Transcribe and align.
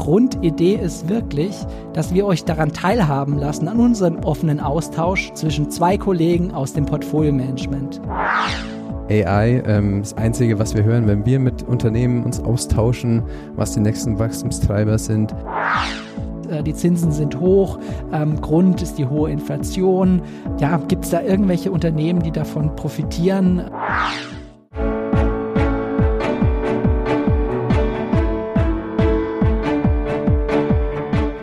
Grundidee 0.00 0.76
ist 0.76 1.10
wirklich, 1.10 1.54
dass 1.92 2.14
wir 2.14 2.24
euch 2.24 2.46
daran 2.46 2.72
teilhaben 2.72 3.36
lassen 3.36 3.68
an 3.68 3.78
unserem 3.78 4.20
offenen 4.20 4.58
Austausch 4.58 5.30
zwischen 5.34 5.70
zwei 5.70 5.98
Kollegen 5.98 6.52
aus 6.52 6.72
dem 6.72 6.86
Portfolio-Management. 6.86 8.00
AI, 9.10 9.62
ähm, 9.66 10.00
das 10.00 10.16
Einzige, 10.16 10.58
was 10.58 10.74
wir 10.74 10.84
hören, 10.84 11.06
wenn 11.06 11.26
wir 11.26 11.38
mit 11.38 11.64
Unternehmen 11.64 12.24
uns 12.24 12.40
austauschen, 12.40 13.24
was 13.56 13.74
die 13.74 13.80
nächsten 13.80 14.18
Wachstumstreiber 14.18 14.96
sind. 14.96 15.34
Äh, 16.50 16.62
die 16.62 16.72
Zinsen 16.72 17.12
sind 17.12 17.38
hoch, 17.38 17.78
ähm, 18.10 18.40
Grund 18.40 18.80
ist 18.80 18.96
die 18.96 19.04
hohe 19.04 19.30
Inflation. 19.30 20.22
Ja, 20.60 20.78
gibt 20.78 21.04
es 21.04 21.10
da 21.10 21.20
irgendwelche 21.20 21.70
Unternehmen, 21.70 22.22
die 22.22 22.32
davon 22.32 22.74
profitieren? 22.74 23.70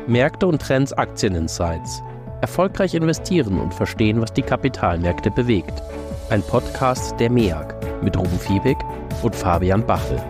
Märkte 0.07 0.47
und 0.47 0.61
Trends 0.61 0.93
Aktieninsights. 0.93 2.01
Erfolgreich 2.39 2.93
investieren 2.95 3.59
und 3.59 3.73
verstehen, 3.73 4.21
was 4.21 4.31
die 4.31 4.41
Kapitalmärkte 4.41 5.31
bewegt. 5.31 5.81
Ein 6.29 6.41
Podcast 6.43 7.19
der 7.19 7.29
MEAG 7.29 7.75
mit 8.01 8.17
Ruben 8.17 8.39
Fiebig 8.39 8.77
und 9.21 9.35
Fabian 9.35 9.85
Bachel. 9.85 10.21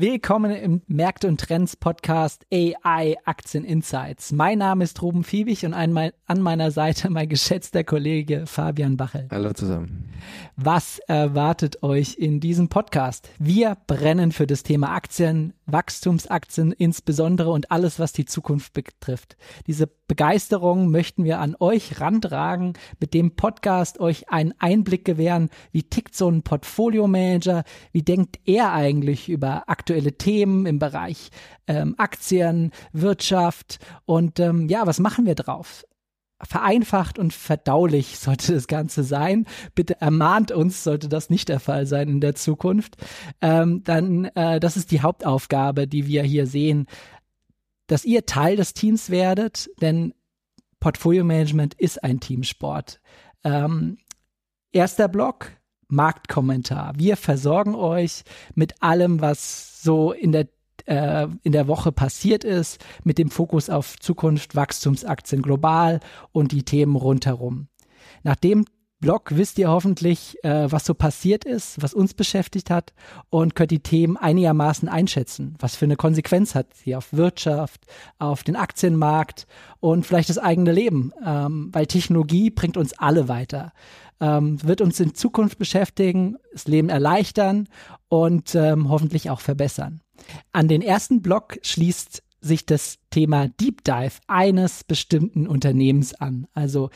Willkommen 0.00 0.52
im 0.52 0.82
Märkte 0.86 1.26
und 1.26 1.40
Trends 1.40 1.74
Podcast 1.74 2.46
AI 2.52 3.16
Aktien 3.24 3.64
Insights. 3.64 4.30
Mein 4.30 4.58
Name 4.58 4.84
ist 4.84 5.02
Ruben 5.02 5.24
Fiebig 5.24 5.66
und 5.66 5.74
an, 5.74 6.12
meiner 6.40 6.70
Seite 6.70 7.10
mein 7.10 7.28
geschätzter 7.28 7.82
Kollege 7.82 8.46
Fabian 8.46 8.96
Bachel. 8.96 9.26
Hallo 9.32 9.52
zusammen. 9.54 10.08
Was 10.54 11.00
erwartet 11.08 11.82
euch 11.82 12.14
in 12.16 12.38
diesem 12.38 12.68
Podcast? 12.68 13.28
Wir 13.40 13.76
brennen 13.88 14.30
für 14.30 14.46
das 14.46 14.62
Thema 14.62 14.94
Aktien, 14.94 15.52
Wachstumsaktien 15.66 16.70
insbesondere 16.70 17.50
und 17.50 17.72
alles, 17.72 17.98
was 17.98 18.12
die 18.12 18.24
Zukunft 18.24 18.74
betrifft. 18.74 19.36
Diese 19.66 19.88
Begeisterung 20.06 20.90
möchten 20.90 21.24
wir 21.24 21.40
an 21.40 21.56
euch 21.58 22.00
rantragen, 22.00 22.74
mit 23.00 23.14
dem 23.14 23.36
Podcast 23.36 24.00
euch 24.00 24.30
einen 24.30 24.54
Einblick 24.58 25.04
gewähren, 25.04 25.50
wie 25.72 25.82
tickt 25.82 26.14
so 26.14 26.30
ein 26.30 26.42
Portfolio-Manager, 26.42 27.64
wie 27.92 28.02
denkt 28.02 28.38
er 28.46 28.72
eigentlich 28.72 29.28
über 29.28 29.68
aktuelle 29.88 30.12
Themen 30.12 30.66
im 30.66 30.78
Bereich 30.78 31.30
ähm, 31.66 31.94
Aktien, 31.96 32.72
Wirtschaft 32.92 33.78
und 34.04 34.38
ähm, 34.38 34.68
ja, 34.68 34.86
was 34.86 35.00
machen 35.00 35.24
wir 35.26 35.34
drauf? 35.34 35.84
vereinfacht 36.40 37.18
und 37.18 37.32
verdaulich 37.32 38.16
sollte 38.20 38.54
das 38.54 38.68
Ganze 38.68 39.02
sein. 39.02 39.44
Bitte 39.74 40.00
ermahnt 40.00 40.52
uns, 40.52 40.84
sollte 40.84 41.08
das 41.08 41.30
nicht 41.30 41.48
der 41.48 41.58
Fall 41.58 41.84
sein 41.84 42.08
in 42.08 42.20
der 42.20 42.36
Zukunft. 42.36 42.96
Ähm, 43.40 43.82
dann, 43.82 44.26
äh, 44.36 44.60
das 44.60 44.76
ist 44.76 44.92
die 44.92 45.00
Hauptaufgabe, 45.00 45.88
die 45.88 46.06
wir 46.06 46.22
hier 46.22 46.46
sehen, 46.46 46.86
dass 47.88 48.04
ihr 48.04 48.24
Teil 48.24 48.54
des 48.54 48.72
Teams 48.72 49.10
werdet, 49.10 49.68
denn 49.80 50.14
Portfolio 50.78 51.24
Management 51.24 51.74
ist 51.74 52.04
ein 52.04 52.20
Teamsport. 52.20 53.00
Ähm, 53.42 53.98
erster 54.70 55.08
Block, 55.08 55.50
Marktkommentar. 55.88 56.94
Wir 56.96 57.16
versorgen 57.16 57.74
euch 57.74 58.22
mit 58.54 58.82
allem, 58.82 59.20
was 59.20 59.82
so 59.82 60.12
in 60.12 60.32
der 60.32 60.48
äh, 60.86 61.26
in 61.42 61.52
der 61.52 61.68
Woche 61.68 61.92
passiert 61.92 62.44
ist, 62.44 62.84
mit 63.04 63.18
dem 63.18 63.30
Fokus 63.30 63.68
auf 63.68 63.98
Zukunft, 63.98 64.54
Wachstumsaktien 64.56 65.42
global 65.42 66.00
und 66.32 66.52
die 66.52 66.62
Themen 66.62 66.96
rundherum. 66.96 67.68
Nach 68.22 68.36
dem 68.36 68.64
Blog 69.00 69.36
wisst 69.36 69.58
ihr 69.58 69.68
hoffentlich, 69.68 70.36
äh, 70.42 70.70
was 70.72 70.84
so 70.84 70.92
passiert 70.92 71.44
ist, 71.44 71.80
was 71.80 71.94
uns 71.94 72.14
beschäftigt 72.14 72.68
hat 72.68 72.92
und 73.30 73.54
könnt 73.54 73.70
die 73.70 73.82
Themen 73.82 74.16
einigermaßen 74.16 74.88
einschätzen. 74.88 75.54
Was 75.60 75.76
für 75.76 75.84
eine 75.84 75.94
Konsequenz 75.94 76.56
hat 76.56 76.74
sie 76.74 76.96
auf 76.96 77.12
Wirtschaft, 77.12 77.86
auf 78.18 78.42
den 78.42 78.56
Aktienmarkt 78.56 79.46
und 79.78 80.04
vielleicht 80.04 80.30
das 80.30 80.38
eigene 80.38 80.72
Leben, 80.72 81.12
ähm, 81.24 81.68
weil 81.72 81.86
Technologie 81.86 82.50
bringt 82.50 82.76
uns 82.76 82.98
alle 82.98 83.28
weiter, 83.28 83.72
ähm, 84.20 84.60
wird 84.64 84.80
uns 84.80 84.98
in 84.98 85.14
Zukunft 85.14 85.58
beschäftigen, 85.58 86.36
das 86.52 86.66
Leben 86.66 86.88
erleichtern 86.88 87.68
und 88.08 88.56
ähm, 88.56 88.88
hoffentlich 88.88 89.30
auch 89.30 89.40
verbessern. 89.40 90.00
An 90.50 90.66
den 90.66 90.82
ersten 90.82 91.22
Block 91.22 91.58
schließt 91.62 92.24
sich 92.40 92.66
das 92.66 92.98
Thema 93.10 93.48
Deep 93.48 93.84
Dive 93.84 94.18
eines 94.26 94.82
bestimmten 94.82 95.46
Unternehmens 95.46 96.14
an. 96.14 96.48
Also 96.52 96.90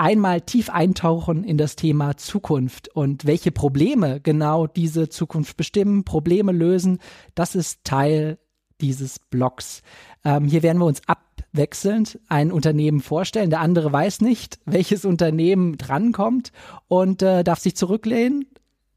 einmal 0.00 0.40
tief 0.40 0.70
eintauchen 0.70 1.44
in 1.44 1.58
das 1.58 1.76
Thema 1.76 2.16
Zukunft 2.16 2.88
und 2.88 3.26
welche 3.26 3.52
Probleme 3.52 4.18
genau 4.20 4.66
diese 4.66 5.10
Zukunft 5.10 5.58
bestimmen, 5.58 6.04
Probleme 6.04 6.52
lösen, 6.52 6.98
das 7.34 7.54
ist 7.54 7.84
Teil 7.84 8.38
dieses 8.80 9.18
Blocks. 9.18 9.82
Ähm, 10.24 10.46
hier 10.46 10.62
werden 10.62 10.78
wir 10.78 10.86
uns 10.86 11.02
abwechselnd 11.06 12.18
ein 12.28 12.50
Unternehmen 12.50 13.00
vorstellen. 13.00 13.50
Der 13.50 13.60
andere 13.60 13.92
weiß 13.92 14.22
nicht, 14.22 14.58
welches 14.64 15.04
Unternehmen 15.04 15.76
drankommt 15.76 16.50
und 16.88 17.20
äh, 17.20 17.44
darf 17.44 17.58
sich 17.58 17.76
zurücklehnen, 17.76 18.46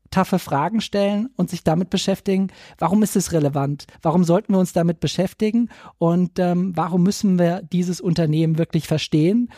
taffe 0.10 0.40
Fragen 0.40 0.80
stellen 0.80 1.30
und 1.36 1.50
sich 1.50 1.64
damit 1.64 1.90
beschäftigen, 1.90 2.48
warum 2.78 3.04
ist 3.04 3.16
es 3.16 3.34
relevant? 3.34 3.88
Warum 4.02 4.24
sollten 4.24 4.54
wir 4.54 4.60
uns 4.60 4.72
damit 4.72 5.00
beschäftigen? 5.00 5.70
Und 5.98 6.40
ähm, 6.40 6.72
warum 6.76 7.04
müssen 7.04 7.40
wir 7.40 7.62
dieses 7.64 8.00
Unternehmen 8.00 8.58
wirklich 8.58 8.88
verstehen 8.88 9.50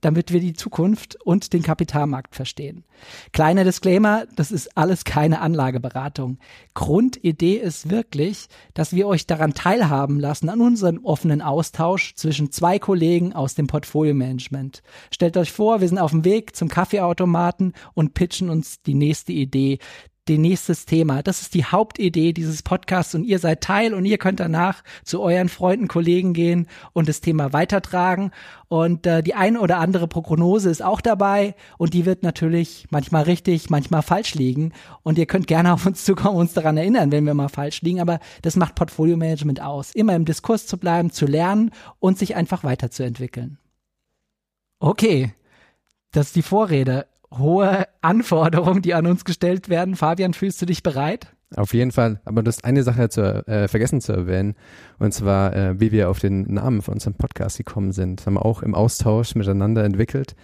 damit 0.00 0.32
wir 0.32 0.40
die 0.40 0.54
Zukunft 0.54 1.16
und 1.24 1.52
den 1.52 1.62
Kapitalmarkt 1.62 2.34
verstehen. 2.34 2.84
Kleiner 3.32 3.64
Disclaimer, 3.64 4.26
das 4.36 4.50
ist 4.50 4.76
alles 4.76 5.04
keine 5.04 5.40
Anlageberatung. 5.40 6.38
Grundidee 6.74 7.56
ist 7.56 7.90
wirklich, 7.90 8.46
dass 8.74 8.94
wir 8.94 9.06
euch 9.06 9.26
daran 9.26 9.54
teilhaben 9.54 10.20
lassen 10.20 10.48
an 10.48 10.60
unserem 10.60 11.04
offenen 11.04 11.42
Austausch 11.42 12.14
zwischen 12.14 12.50
zwei 12.50 12.78
Kollegen 12.78 13.32
aus 13.32 13.54
dem 13.54 13.66
Portfolio-Management. 13.66 14.82
Stellt 15.10 15.36
euch 15.36 15.52
vor, 15.52 15.80
wir 15.80 15.88
sind 15.88 15.98
auf 15.98 16.10
dem 16.10 16.24
Weg 16.24 16.56
zum 16.56 16.68
Kaffeeautomaten 16.68 17.74
und 17.94 18.14
pitchen 18.14 18.50
uns 18.50 18.82
die 18.82 18.94
nächste 18.94 19.32
Idee, 19.32 19.78
die 20.30 20.38
nächstes 20.38 20.86
Thema. 20.86 21.22
Das 21.22 21.42
ist 21.42 21.54
die 21.54 21.64
Hauptidee 21.64 22.32
dieses 22.32 22.62
Podcasts 22.62 23.14
und 23.14 23.24
ihr 23.24 23.38
seid 23.38 23.60
Teil 23.60 23.92
und 23.92 24.04
ihr 24.04 24.16
könnt 24.16 24.40
danach 24.40 24.82
zu 25.04 25.20
euren 25.20 25.48
Freunden, 25.48 25.88
Kollegen 25.88 26.32
gehen 26.32 26.68
und 26.92 27.08
das 27.08 27.20
Thema 27.20 27.52
weitertragen. 27.52 28.30
Und 28.68 29.06
äh, 29.06 29.22
die 29.22 29.34
eine 29.34 29.60
oder 29.60 29.78
andere 29.78 30.06
Prognose 30.06 30.70
ist 30.70 30.82
auch 30.82 31.00
dabei 31.00 31.56
und 31.76 31.92
die 31.92 32.06
wird 32.06 32.22
natürlich 32.22 32.86
manchmal 32.90 33.24
richtig, 33.24 33.68
manchmal 33.68 34.02
falsch 34.02 34.34
liegen. 34.34 34.72
Und 35.02 35.18
ihr 35.18 35.26
könnt 35.26 35.48
gerne 35.48 35.74
auf 35.74 35.84
uns 35.84 36.04
zukommen, 36.04 36.38
uns 36.38 36.54
daran 36.54 36.76
erinnern, 36.76 37.10
wenn 37.10 37.26
wir 37.26 37.34
mal 37.34 37.48
falsch 37.48 37.82
liegen. 37.82 38.00
Aber 38.00 38.20
das 38.42 38.54
macht 38.54 38.76
Portfolio 38.76 39.16
Management 39.16 39.60
aus. 39.60 39.92
Immer 39.92 40.14
im 40.14 40.24
Diskurs 40.24 40.66
zu 40.66 40.78
bleiben, 40.78 41.10
zu 41.10 41.26
lernen 41.26 41.72
und 41.98 42.18
sich 42.18 42.36
einfach 42.36 42.62
weiterzuentwickeln. 42.62 43.58
Okay, 44.78 45.34
das 46.12 46.28
ist 46.28 46.36
die 46.36 46.42
Vorrede 46.42 47.06
hohe 47.36 47.86
Anforderungen, 48.00 48.82
die 48.82 48.94
an 48.94 49.06
uns 49.06 49.24
gestellt 49.24 49.68
werden. 49.68 49.96
Fabian, 49.96 50.34
fühlst 50.34 50.60
du 50.60 50.66
dich 50.66 50.82
bereit? 50.82 51.34
Auf 51.56 51.74
jeden 51.74 51.90
Fall. 51.90 52.20
Aber 52.24 52.42
du 52.42 52.48
hast 52.48 52.64
eine 52.64 52.82
Sache 52.82 53.08
zu, 53.08 53.46
äh, 53.46 53.66
vergessen 53.66 54.00
zu 54.00 54.12
erwähnen. 54.12 54.54
Und 54.98 55.12
zwar, 55.12 55.54
äh, 55.54 55.80
wie 55.80 55.90
wir 55.90 56.08
auf 56.08 56.20
den 56.20 56.42
Namen 56.42 56.82
von 56.82 56.94
unserem 56.94 57.14
Podcast 57.14 57.56
gekommen 57.56 57.92
sind. 57.92 58.20
Das 58.20 58.26
haben 58.26 58.34
wir 58.34 58.44
auch 58.44 58.62
im 58.62 58.74
Austausch 58.74 59.34
miteinander 59.34 59.84
entwickelt. 59.84 60.36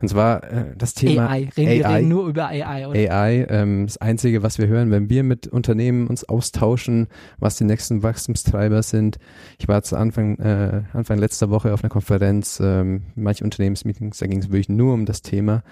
Und 0.00 0.08
zwar 0.08 0.44
äh, 0.44 0.74
das 0.76 0.94
Thema 0.94 1.28
AI. 1.28 1.48
Reden 1.56 1.68
AI, 1.68 1.78
wir 1.78 1.88
reden 1.88 2.08
nur 2.08 2.28
über 2.28 2.46
AI. 2.48 2.86
Oder? 2.86 2.98
AI, 2.98 3.46
ähm, 3.48 3.86
das 3.86 3.98
Einzige, 3.98 4.42
was 4.42 4.58
wir 4.58 4.68
hören, 4.68 4.90
wenn 4.90 5.10
wir 5.10 5.24
mit 5.24 5.48
Unternehmen 5.48 6.06
uns 6.06 6.24
austauschen, 6.24 7.08
was 7.38 7.56
die 7.56 7.64
nächsten 7.64 8.02
Wachstumstreiber 8.02 8.82
sind. 8.82 9.18
Ich 9.58 9.66
war 9.66 9.82
zu 9.82 9.96
Anfang, 9.96 10.38
äh, 10.38 10.82
Anfang 10.92 11.18
letzter 11.18 11.50
Woche 11.50 11.72
auf 11.72 11.82
einer 11.82 11.90
Konferenz, 11.90 12.60
ähm, 12.62 13.02
manche 13.16 13.42
Unternehmensmeetings, 13.42 14.18
da 14.18 14.26
ging 14.26 14.38
es 14.38 14.50
wirklich 14.50 14.68
nur 14.68 14.94
um 14.94 15.04
das 15.04 15.22
Thema. 15.22 15.62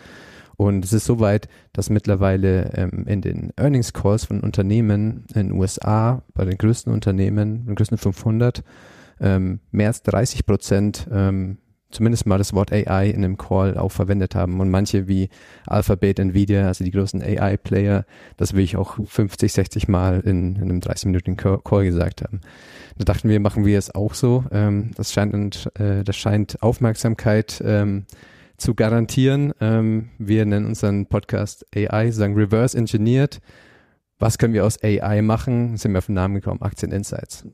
Und 0.56 0.84
es 0.84 0.92
ist 0.92 1.04
soweit, 1.04 1.48
dass 1.72 1.90
mittlerweile 1.90 2.72
ähm, 2.74 3.04
in 3.06 3.20
den 3.20 3.52
Earnings 3.56 3.92
Calls 3.92 4.24
von 4.24 4.40
Unternehmen 4.40 5.24
in 5.34 5.48
den 5.48 5.52
USA, 5.52 6.22
bei 6.34 6.44
den 6.44 6.56
größten 6.56 6.92
Unternehmen, 6.92 7.66
den 7.66 7.74
größten 7.74 7.98
500, 7.98 8.62
ähm, 9.20 9.60
mehr 9.70 9.88
als 9.88 10.02
30 10.02 10.46
Prozent 10.46 11.08
ähm, 11.10 11.58
zumindest 11.90 12.26
mal 12.26 12.38
das 12.38 12.52
Wort 12.52 12.72
AI 12.72 13.08
in 13.08 13.24
einem 13.24 13.36
Call 13.36 13.76
auch 13.78 13.92
verwendet 13.92 14.34
haben. 14.34 14.60
Und 14.60 14.70
manche 14.70 15.08
wie 15.08 15.28
Alphabet, 15.66 16.18
Nvidia, 16.18 16.66
also 16.66 16.84
die 16.84 16.90
großen 16.90 17.22
AI-Player, 17.22 18.04
das 18.36 18.54
will 18.54 18.64
ich 18.64 18.76
auch 18.76 18.98
50, 19.04 19.52
60 19.52 19.88
Mal 19.88 20.20
in, 20.20 20.56
in 20.56 20.62
einem 20.62 20.80
30-minütigen 20.80 21.36
Call 21.36 21.84
gesagt 21.84 22.22
haben. 22.22 22.40
Da 22.98 23.04
dachten 23.04 23.28
wir, 23.28 23.40
machen 23.40 23.64
wir 23.64 23.78
es 23.78 23.94
auch 23.94 24.14
so. 24.14 24.44
Ähm, 24.50 24.90
das 24.96 25.12
scheint, 25.12 25.70
äh, 25.78 26.02
das 26.02 26.16
scheint 26.16 26.62
Aufmerksamkeit 26.62 27.62
ähm, 27.64 28.04
zu 28.56 28.74
garantieren. 28.74 29.52
Ähm, 29.60 30.10
wir 30.18 30.44
nennen 30.46 30.66
unseren 30.66 31.06
Podcast 31.06 31.66
AI, 31.74 32.10
sagen 32.10 32.34
Reverse 32.34 32.76
Engineered. 32.76 33.40
Was 34.18 34.38
können 34.38 34.54
wir 34.54 34.64
aus 34.64 34.82
AI 34.82 35.22
machen? 35.22 35.76
Sind 35.76 35.92
wir 35.92 35.98
auf 35.98 36.06
den 36.06 36.14
Namen 36.14 36.34
gekommen, 36.34 36.62
Aktien 36.62 36.92
Insights. 36.92 37.46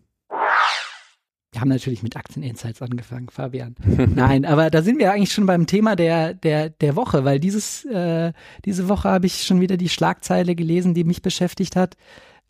Wir 1.53 1.61
haben 1.61 1.69
natürlich 1.69 2.03
mit 2.03 2.17
Aktieninsights 2.17 2.81
angefangen, 2.81 3.29
Fabian. 3.29 3.75
Nein, 4.15 4.47
aber 4.47 4.71
da 4.71 4.81
sind 4.81 4.99
wir 4.99 5.13
eigentlich 5.13 5.33
schon 5.33 5.45
beim 5.45 5.67
Thema 5.67 5.97
der, 5.97 6.33
der, 6.33 6.71
der 6.71 6.97
Woche, 6.97 7.27
weil 7.27 7.41
dieses, 7.41 7.85
äh, 7.85 8.33
diese 8.65 8.89
Woche 8.89 9.11
habe 9.11 9.27
ich 9.27 9.43
schon 9.43 9.61
wieder 9.61 9.77
die 9.77 9.91
Schlagzeile 9.91 10.55
gelesen, 10.55 10.95
die 10.95 11.05
mich 11.05 11.21
beschäftigt 11.21 11.77
hat, 11.77 11.99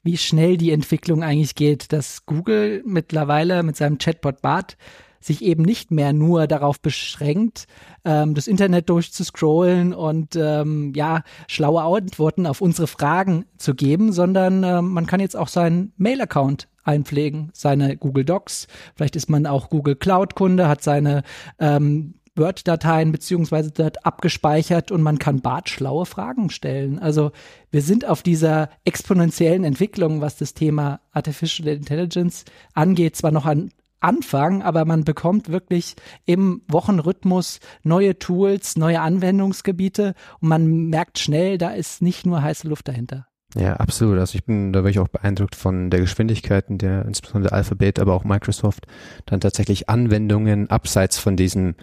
wie 0.05 0.17
schnell 0.17 0.57
die 0.57 0.71
Entwicklung 0.71 1.25
eigentlich 1.25 1.57
geht, 1.57 1.93
dass 1.93 2.27
Google 2.27 2.85
mittlerweile 2.87 3.65
mit 3.65 3.77
seinem 3.77 3.99
Chatbot 3.99 4.41
Bart 4.41 4.77
sich 5.25 5.43
eben 5.43 5.63
nicht 5.63 5.91
mehr 5.91 6.13
nur 6.13 6.47
darauf 6.47 6.81
beschränkt, 6.81 7.67
ähm, 8.05 8.35
das 8.35 8.47
Internet 8.47 8.89
durchzuscrollen 8.89 9.95
und 9.95 10.37
ähm, 10.37 10.93
ja, 10.95 11.23
schlaue 11.49 11.83
Antworten 11.83 12.47
auf 12.47 12.61
unsere 12.61 12.87
Fragen 12.87 13.45
zu 13.57 13.75
geben, 13.75 14.13
sondern 14.13 14.65
ähm, 14.65 14.89
man 14.89 15.07
kann 15.07 15.21
jetzt 15.21 15.37
auch 15.37 15.49
seinen 15.49 15.93
Mail-Account 15.97 16.69
einpflegen, 16.85 17.51
seine 17.53 17.97
Google 17.97 18.25
Docs. 18.25 18.67
Vielleicht 18.95 19.17
ist 19.17 19.31
man 19.31 19.47
auch 19.47 19.71
Google 19.71 19.97
Cloud-Kunde, 19.97 20.69
hat 20.69 20.83
seine 20.83 21.23
ähm, 21.59 22.15
Word-Dateien 22.35 23.13
beziehungsweise 23.13 23.71
dort 23.71 24.07
abgespeichert 24.07 24.91
und 24.91 25.03
man 25.03 25.19
kann 25.19 25.43
Bart 25.43 25.69
schlaue 25.69 26.07
Fragen 26.07 26.51
stellen. 26.51 26.99
Also 26.99 27.33
wir 27.71 27.83
sind 27.83 28.07
auf 28.07 28.23
dieser 28.23 28.71
exponentiellen 28.85 29.65
Entwicklung, 29.65 30.21
was 30.21 30.37
das 30.37 30.55
Thema 30.55 31.01
Artificial 31.13 31.69
Intelligence 31.69 32.45
angeht, 32.75 33.17
zwar 33.17 33.33
noch 33.33 33.45
an 33.45 33.71
Anfang, 34.03 34.63
aber 34.63 34.85
man 34.85 35.05
bekommt 35.05 35.51
wirklich 35.51 35.95
im 36.27 36.63
Wochenrhythmus 36.69 37.61
neue 37.83 38.19
Tools, 38.19 38.77
neue 38.77 39.01
Anwendungsgebiete 39.01 40.15
und 40.41 40.49
man 40.49 40.89
merkt 40.89 41.19
schnell, 41.19 41.59
da 41.59 41.71
ist 41.71 42.03
nicht 42.03 42.27
nur 42.27 42.43
heiße 42.43 42.69
Luft 42.69 42.89
dahinter. 42.89 43.27
Ja, 43.55 43.75
absolut. 43.77 44.19
Also 44.19 44.37
ich 44.37 44.45
bin 44.45 44.73
da 44.73 44.81
wirklich 44.81 44.99
auch 44.99 45.09
beeindruckt 45.09 45.57
von 45.57 45.91
der 45.91 46.01
Geschwindigkeit, 46.01 46.71
in 46.71 46.79
der 46.79 47.05
insbesondere 47.05 47.53
Alphabet, 47.55 47.99
aber 47.99 48.15
auch 48.15 48.25
Microsoft 48.25 48.87
dann 49.27 49.41
tatsächlich 49.41 49.89
Anwendungen 49.91 50.71
abseits 50.71 51.19
von 51.19 51.37
diesem 51.37 51.75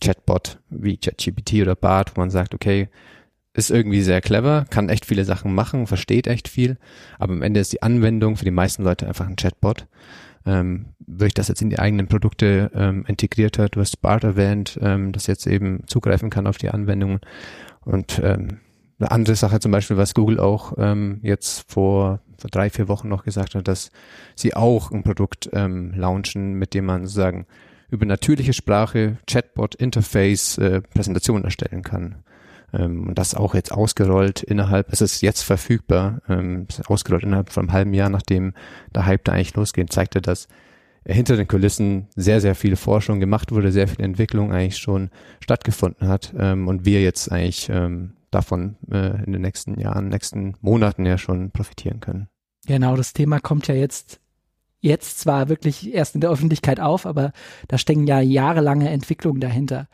Chatbot 0.00 0.58
wie 0.68 0.96
ChatGPT 0.96 1.62
oder 1.62 1.76
BART, 1.76 2.16
wo 2.16 2.20
man 2.20 2.30
sagt, 2.30 2.54
okay, 2.54 2.88
ist 3.54 3.70
irgendwie 3.70 4.02
sehr 4.02 4.20
clever, 4.20 4.64
kann 4.70 4.88
echt 4.88 5.04
viele 5.06 5.24
Sachen 5.24 5.54
machen, 5.54 5.86
versteht 5.86 6.26
echt 6.26 6.48
viel, 6.48 6.78
aber 7.18 7.34
am 7.34 7.42
Ende 7.42 7.60
ist 7.60 7.72
die 7.72 7.82
Anwendung 7.82 8.36
für 8.36 8.46
die 8.46 8.50
meisten 8.50 8.82
Leute 8.82 9.06
einfach 9.06 9.26
ein 9.26 9.36
Chatbot. 9.36 9.86
Ähm, 10.44 10.86
durch 10.98 11.34
das 11.34 11.48
jetzt 11.48 11.62
in 11.62 11.70
die 11.70 11.78
eigenen 11.78 12.08
Produkte 12.08 12.70
ähm, 12.74 13.04
integriert 13.06 13.58
hat, 13.58 13.76
du 13.76 13.80
hast 13.80 14.00
BART 14.00 14.24
erwähnt, 14.24 14.78
ähm, 14.82 15.12
das 15.12 15.26
jetzt 15.26 15.46
eben 15.46 15.86
zugreifen 15.86 16.30
kann 16.30 16.46
auf 16.46 16.58
die 16.58 16.70
Anwendungen 16.70 17.20
und 17.84 18.20
ähm, 18.24 18.58
eine 18.98 19.10
andere 19.10 19.36
Sache 19.36 19.60
zum 19.60 19.72
Beispiel, 19.72 19.96
was 19.96 20.14
Google 20.14 20.38
auch 20.38 20.74
ähm, 20.78 21.18
jetzt 21.22 21.70
vor, 21.70 22.20
vor 22.38 22.50
drei, 22.50 22.70
vier 22.70 22.88
Wochen 22.88 23.08
noch 23.08 23.24
gesagt 23.24 23.54
hat, 23.54 23.66
dass 23.66 23.90
sie 24.36 24.54
auch 24.54 24.90
ein 24.90 25.02
Produkt 25.02 25.50
ähm, 25.52 25.92
launchen, 25.94 26.54
mit 26.54 26.74
dem 26.74 26.86
man 26.86 27.06
sozusagen 27.06 27.46
über 27.90 28.06
natürliche 28.06 28.52
Sprache, 28.52 29.18
Chatbot, 29.26 29.74
Interface, 29.74 30.58
äh, 30.58 30.80
Präsentationen 30.80 31.44
erstellen 31.44 31.82
kann. 31.82 32.22
Ähm, 32.72 33.08
und 33.08 33.18
das 33.18 33.34
auch 33.34 33.54
jetzt 33.54 33.72
ausgerollt 33.72 34.42
innerhalb, 34.42 34.92
es 34.92 35.00
ist 35.00 35.20
jetzt 35.20 35.42
verfügbar, 35.42 36.22
ähm, 36.28 36.66
ausgerollt 36.86 37.22
innerhalb 37.22 37.50
von 37.50 37.64
einem 37.64 37.72
halben 37.72 37.94
Jahr, 37.94 38.08
nachdem 38.08 38.54
der 38.94 39.06
Hype 39.06 39.24
da 39.24 39.32
eigentlich 39.32 39.54
losgeht, 39.54 39.92
zeigte, 39.92 40.20
dass 40.20 40.48
hinter 41.04 41.36
den 41.36 41.48
Kulissen 41.48 42.08
sehr, 42.14 42.40
sehr 42.40 42.54
viel 42.54 42.76
Forschung 42.76 43.18
gemacht 43.20 43.50
wurde, 43.50 43.72
sehr 43.72 43.88
viel 43.88 44.04
Entwicklung 44.04 44.52
eigentlich 44.52 44.78
schon 44.78 45.10
stattgefunden 45.40 46.08
hat 46.08 46.32
ähm, 46.38 46.68
und 46.68 46.84
wir 46.84 47.02
jetzt 47.02 47.30
eigentlich 47.30 47.68
ähm, 47.70 48.12
davon 48.30 48.76
äh, 48.90 49.22
in 49.24 49.32
den 49.32 49.42
nächsten 49.42 49.78
Jahren, 49.80 50.08
nächsten 50.08 50.54
Monaten 50.60 51.04
ja 51.04 51.18
schon 51.18 51.50
profitieren 51.50 52.00
können. 52.00 52.28
Genau, 52.66 52.94
das 52.96 53.12
Thema 53.12 53.40
kommt 53.40 53.66
ja 53.66 53.74
jetzt 53.74 54.20
jetzt 54.82 55.20
zwar 55.20 55.48
wirklich 55.48 55.94
erst 55.94 56.16
in 56.16 56.20
der 56.20 56.30
Öffentlichkeit 56.30 56.80
auf, 56.80 57.06
aber 57.06 57.32
da 57.68 57.78
stecken 57.78 58.06
ja 58.06 58.20
jahrelange 58.20 58.90
Entwicklungen 58.90 59.40
dahinter. 59.40 59.88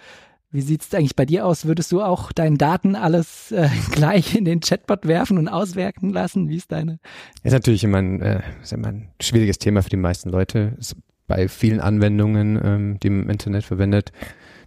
Wie 0.50 0.62
sieht 0.62 0.83
es 0.83 0.95
eigentlich 0.95 1.15
bei 1.15 1.27
dir 1.27 1.45
aus? 1.45 1.67
Würdest 1.67 1.93
du 1.93 2.00
auch 2.00 2.33
deinen 2.33 2.56
Daten 2.56 2.97
alles 2.97 3.53
äh, 3.53 3.69
gleich 3.91 4.35
in 4.35 4.45
den 4.45 4.61
Chatbot 4.61 5.06
werfen 5.06 5.37
und 5.37 5.49
auswerten 5.49 6.11
lassen? 6.11 6.49
Wie 6.49 6.56
ist 6.56 6.73
deine? 6.73 6.99
Ist 7.43 7.53
natürlich 7.53 7.85
immer 7.85 7.99
ein, 7.99 8.23
äh, 8.23 8.43
ist 8.62 8.73
immer 8.73 8.89
ein 8.89 9.11
schwieriges 9.21 9.59
Thema 9.59 9.83
für 9.83 9.91
die 9.91 9.97
meisten 9.97 10.31
Leute. 10.31 10.75
Ist 10.79 10.97
bei 11.27 11.49
vielen 11.49 11.81
Anwendungen, 11.81 12.59
ähm, 12.62 13.00
die 13.00 13.11
man 13.11 13.25
im 13.25 13.31
Internet 13.31 13.65
verwendet, 13.65 14.12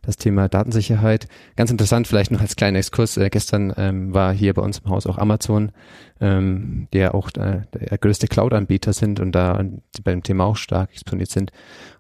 das 0.02 0.18
Thema 0.18 0.48
Datensicherheit. 0.50 1.28
Ganz 1.56 1.70
interessant, 1.70 2.08
vielleicht 2.08 2.32
noch 2.32 2.42
als 2.42 2.56
kleiner 2.56 2.80
Exkurs. 2.80 3.18
Äh, 3.18 3.30
gestern 3.30 3.74
ähm, 3.78 4.14
war 4.14 4.34
hier 4.34 4.54
bei 4.54 4.62
uns 4.62 4.80
im 4.80 4.90
Haus 4.90 5.06
auch 5.06 5.18
Amazon, 5.18 5.72
ähm, 6.20 6.88
der 6.94 7.14
auch 7.14 7.30
äh, 7.36 7.62
der 7.74 7.98
größte 7.98 8.28
Cloud-Anbieter 8.28 8.94
sind 8.94 9.20
und 9.20 9.34
da 9.34 9.64
beim 10.04 10.24
Thema 10.24 10.46
auch 10.46 10.58
stark 10.58 10.92
exponiert 10.92 11.30
sind. 11.30 11.52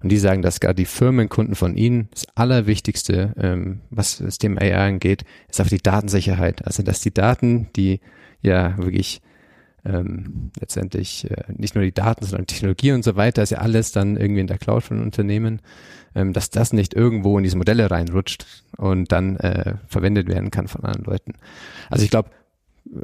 Und 0.01 0.12
die 0.12 0.18
sagen, 0.18 0.42
dass 0.42 0.59
gerade 0.59 0.75
die 0.75 0.86
Firmenkunden 0.86 1.56
von 1.56 1.77
ihnen 1.77 2.09
das 2.12 2.25
Allerwichtigste, 2.36 3.33
ähm, 3.38 3.81
was 3.89 4.18
das 4.18 4.39
Thema 4.39 4.62
AI 4.62 4.88
angeht, 4.88 5.24
ist 5.50 5.62
auf 5.62 5.69
die 5.69 5.77
Datensicherheit. 5.77 6.65
Also 6.65 6.83
dass 6.83 7.01
die 7.01 7.13
Daten, 7.13 7.69
die 7.75 8.00
ja 8.42 8.75
wirklich 8.77 9.21
ähm, 9.86 10.51
letztendlich 10.60 11.30
äh, 11.30 11.44
nicht 11.56 11.75
nur 11.75 11.83
die 11.83 11.94
Daten, 11.94 12.25
sondern 12.25 12.48
Technologie 12.48 12.92
und 12.92 13.04
so 13.04 13.16
weiter, 13.16 13.44
ist 13.44 13.51
ja 13.51 13.60
alles 13.60 13.92
dann 13.92 14.18
irgendwie 14.18 14.42
in 14.42 14.48
der 14.48 14.57
Cloud 14.57 14.83
von 14.83 15.01
Unternehmen, 15.01 15.62
ähm, 16.16 16.33
dass 16.33 16.50
das 16.50 16.74
nicht 16.74 16.94
irgendwo 16.94 17.38
in 17.38 17.44
diese 17.44 17.57
Modelle 17.57 17.89
reinrutscht 17.89 18.45
und 18.78 19.12
dann 19.12 19.38
äh, 19.38 19.75
verwendet 19.88 20.28
werden 20.28 20.51
kann 20.51 20.68
von 20.68 20.83
anderen 20.83 21.06
Leuten. 21.06 21.33
Also 21.89 22.04
ich 22.04 22.12
glaube, 22.12 22.30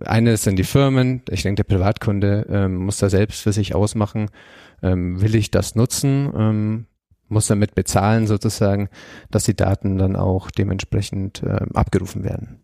eine 0.05 0.37
sind 0.37 0.57
die 0.57 0.63
Firmen, 0.63 1.21
ich 1.29 1.43
denke, 1.43 1.63
der 1.63 1.75
Privatkunde 1.75 2.45
ähm, 2.49 2.75
muss 2.75 2.97
da 2.97 3.09
selbst 3.09 3.41
für 3.41 3.53
sich 3.53 3.75
ausmachen, 3.75 4.29
ähm, 4.81 5.21
will 5.21 5.35
ich 5.35 5.51
das 5.51 5.75
nutzen, 5.75 6.31
ähm, 6.35 6.85
muss 7.29 7.47
damit 7.47 7.75
bezahlen 7.75 8.27
sozusagen, 8.27 8.89
dass 9.31 9.43
die 9.43 9.55
Daten 9.55 9.97
dann 9.97 10.15
auch 10.15 10.51
dementsprechend 10.51 11.43
ähm, 11.43 11.75
abgerufen 11.75 12.23
werden. 12.23 12.59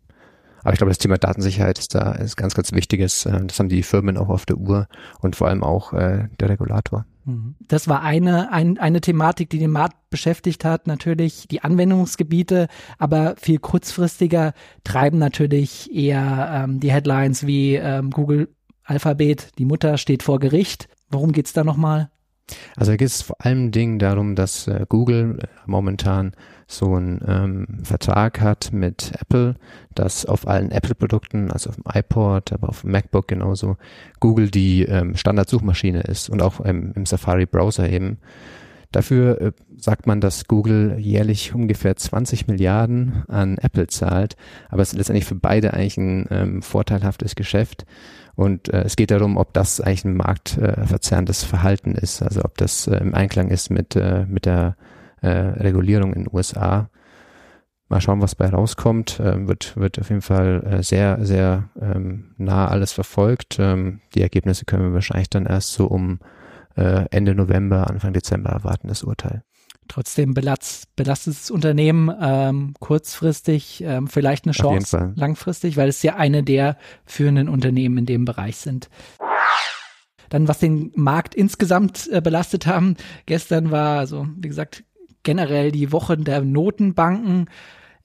Aber 0.63 0.73
ich 0.73 0.77
glaube, 0.77 0.91
das 0.91 0.97
Thema 0.97 1.17
Datensicherheit 1.17 1.77
ist 1.79 1.93
da 1.93 2.13
ist 2.13 2.37
ganz, 2.37 2.53
ganz 2.55 2.71
wichtiges. 2.71 3.25
Äh, 3.25 3.45
das 3.45 3.59
haben 3.59 3.69
die 3.69 3.83
Firmen 3.83 4.17
auch 4.17 4.29
auf 4.29 4.45
der 4.45 4.57
Uhr 4.57 4.87
und 5.19 5.35
vor 5.35 5.47
allem 5.47 5.63
auch 5.63 5.93
äh, 5.93 6.29
der 6.39 6.49
Regulator. 6.49 7.05
Mhm. 7.25 7.55
Das 7.67 7.87
war 7.87 8.01
eine, 8.01 8.51
ein, 8.51 8.77
eine 8.77 9.01
Thematik, 9.01 9.49
die 9.49 9.59
den 9.59 9.71
Markt 9.71 10.09
beschäftigt 10.09 10.65
hat, 10.65 10.87
natürlich 10.87 11.47
die 11.49 11.63
Anwendungsgebiete, 11.63 12.67
aber 12.97 13.35
viel 13.37 13.59
kurzfristiger 13.59 14.53
treiben 14.83 15.17
natürlich 15.17 15.93
eher 15.93 16.65
ähm, 16.65 16.79
die 16.79 16.91
Headlines 16.91 17.45
wie 17.45 17.75
ähm, 17.75 18.11
Google 18.11 18.49
Alphabet, 18.83 19.51
die 19.57 19.65
Mutter 19.65 19.97
steht 19.97 20.23
vor 20.23 20.39
Gericht. 20.39 20.89
Worum 21.09 21.31
geht's 21.31 21.53
da 21.53 21.63
nochmal? 21.63 22.09
Also 22.75 22.91
da 22.91 22.97
geht 22.97 23.07
es 23.07 23.21
vor 23.21 23.37
allem 23.39 23.71
Dingen 23.71 23.99
darum, 23.99 24.35
dass 24.35 24.67
äh, 24.67 24.85
Google 24.89 25.39
äh, 25.41 25.47
momentan 25.65 26.33
so 26.67 26.95
einen 26.95 27.21
ähm, 27.27 27.67
Vertrag 27.83 28.41
hat 28.41 28.71
mit 28.71 29.13
Apple, 29.19 29.55
dass 29.95 30.25
auf 30.25 30.47
allen 30.47 30.71
Apple-Produkten, 30.71 31.51
also 31.51 31.69
auf 31.69 31.75
dem 31.75 31.85
iPod, 31.93 32.53
aber 32.53 32.69
auf 32.69 32.81
dem 32.81 32.91
MacBook 32.91 33.27
genauso, 33.27 33.77
Google 34.19 34.49
die 34.49 34.83
ähm, 34.83 35.15
Standardsuchmaschine 35.15 36.01
ist 36.01 36.29
und 36.29 36.41
auch 36.41 36.65
ähm, 36.65 36.93
im 36.95 37.05
Safari-Browser 37.05 37.89
eben. 37.89 38.17
Dafür 38.91 39.41
äh, 39.41 39.51
sagt 39.75 40.05
man, 40.05 40.21
dass 40.21 40.47
Google 40.47 40.97
jährlich 40.99 41.53
ungefähr 41.55 41.95
20 41.95 42.47
Milliarden 42.47 43.23
an 43.27 43.57
Apple 43.57 43.87
zahlt, 43.87 44.35
aber 44.69 44.83
es 44.83 44.93
ist 44.93 44.97
letztendlich 44.97 45.25
für 45.25 45.35
beide 45.35 45.73
eigentlich 45.73 45.97
ein 45.97 46.27
ähm, 46.29 46.61
vorteilhaftes 46.61 47.35
Geschäft. 47.35 47.85
Und 48.35 48.69
äh, 48.69 48.83
es 48.83 48.95
geht 48.95 49.11
darum, 49.11 49.37
ob 49.37 49.53
das 49.53 49.81
eigentlich 49.81 50.05
ein 50.05 50.15
marktverzerrendes 50.15 51.43
äh, 51.43 51.47
Verhalten 51.47 51.95
ist, 51.95 52.21
also 52.21 52.43
ob 52.43 52.57
das 52.57 52.87
äh, 52.87 52.97
im 52.97 53.13
Einklang 53.13 53.49
ist 53.49 53.69
mit, 53.69 53.95
äh, 53.95 54.25
mit 54.27 54.45
der 54.45 54.75
äh, 55.23 55.29
Regulierung 55.29 56.13
in 56.13 56.25
den 56.25 56.33
USA. 56.33 56.89
Mal 57.89 58.01
schauen, 58.01 58.21
was 58.21 58.35
bei 58.35 58.49
rauskommt. 58.49 59.19
Äh, 59.19 59.47
wird, 59.47 59.75
wird 59.77 59.99
auf 59.99 60.09
jeden 60.09 60.21
Fall 60.21 60.63
äh, 60.65 60.83
sehr, 60.83 61.23
sehr 61.25 61.69
ähm, 61.79 62.35
nah 62.37 62.67
alles 62.67 62.91
verfolgt. 62.91 63.57
Ähm, 63.59 64.01
die 64.15 64.21
Ergebnisse 64.21 64.65
können 64.65 64.83
wir 64.83 64.93
wahrscheinlich 64.93 65.29
dann 65.29 65.45
erst 65.45 65.73
so 65.73 65.87
um 65.87 66.19
äh, 66.75 67.05
Ende 67.11 67.35
November, 67.35 67.89
Anfang 67.89 68.13
Dezember 68.13 68.49
erwarten, 68.49 68.87
das 68.87 69.03
Urteil. 69.03 69.43
Trotzdem 69.87 70.33
belast, 70.33 70.95
belastet 70.95 71.35
das 71.35 71.51
Unternehmen 71.51 72.09
ähm, 72.21 72.73
kurzfristig 72.79 73.83
ähm, 73.85 74.07
vielleicht 74.07 74.45
eine 74.45 74.53
Chance 74.53 75.13
langfristig, 75.15 75.77
weil 75.77 75.89
es 75.89 76.01
ja 76.03 76.15
eine 76.15 76.41
der 76.41 76.77
führenden 77.05 77.49
Unternehmen 77.49 77.97
in 77.97 78.05
dem 78.05 78.25
Bereich 78.25 78.57
sind. 78.57 78.89
Dann, 80.29 80.47
was 80.47 80.59
den 80.59 80.91
Markt 80.95 81.35
insgesamt 81.35 82.09
äh, 82.11 82.21
belastet 82.21 82.65
haben, 82.65 82.95
gestern 83.27 83.69
war, 83.71 83.99
also 83.99 84.25
wie 84.37 84.47
gesagt, 84.47 84.83
generell 85.23 85.71
die 85.71 85.91
Woche 85.91 86.17
der 86.17 86.41
Notenbanken. 86.41 87.49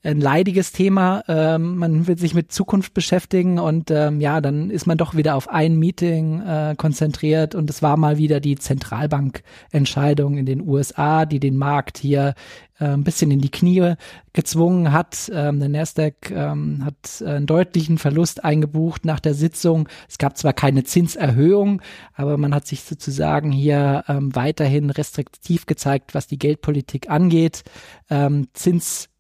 Ein 0.08 0.20
leidiges 0.20 0.72
Thema. 0.72 1.22
Ähm, 1.28 1.76
man 1.76 2.06
will 2.06 2.18
sich 2.18 2.34
mit 2.34 2.50
Zukunft 2.50 2.94
beschäftigen 2.94 3.58
und 3.58 3.90
ähm, 3.90 4.20
ja, 4.20 4.40
dann 4.40 4.70
ist 4.70 4.86
man 4.86 4.98
doch 4.98 5.14
wieder 5.14 5.34
auf 5.34 5.48
ein 5.48 5.78
Meeting 5.78 6.40
äh, 6.40 6.74
konzentriert 6.76 7.54
und 7.54 7.68
es 7.70 7.82
war 7.82 7.96
mal 7.96 8.18
wieder 8.18 8.40
die 8.40 8.56
Zentralbankentscheidung 8.56 10.38
in 10.38 10.46
den 10.46 10.66
USA, 10.66 11.26
die 11.26 11.40
den 11.40 11.56
Markt 11.56 11.98
hier 11.98 12.34
äh, 12.80 12.86
ein 12.86 13.04
bisschen 13.04 13.30
in 13.30 13.40
die 13.40 13.50
Knie 13.50 13.94
gezwungen 14.32 14.92
hat. 14.92 15.30
Ähm, 15.32 15.60
der 15.60 15.68
Nasdaq 15.68 16.30
ähm, 16.30 16.84
hat 16.84 17.22
einen 17.24 17.46
deutlichen 17.46 17.98
Verlust 17.98 18.44
eingebucht 18.44 19.04
nach 19.04 19.20
der 19.20 19.34
Sitzung. 19.34 19.88
Es 20.08 20.18
gab 20.18 20.38
zwar 20.38 20.54
keine 20.54 20.84
Zinserhöhung, 20.84 21.82
aber 22.14 22.38
man 22.38 22.54
hat 22.54 22.66
sich 22.66 22.82
sozusagen 22.82 23.52
hier 23.52 24.04
ähm, 24.08 24.34
weiterhin 24.34 24.90
restriktiv 24.90 25.66
gezeigt, 25.66 26.14
was 26.14 26.26
die 26.26 26.38
Geldpolitik 26.38 27.10
angeht. 27.10 27.62
Ähm, 28.10 28.48
Zins 28.54 29.10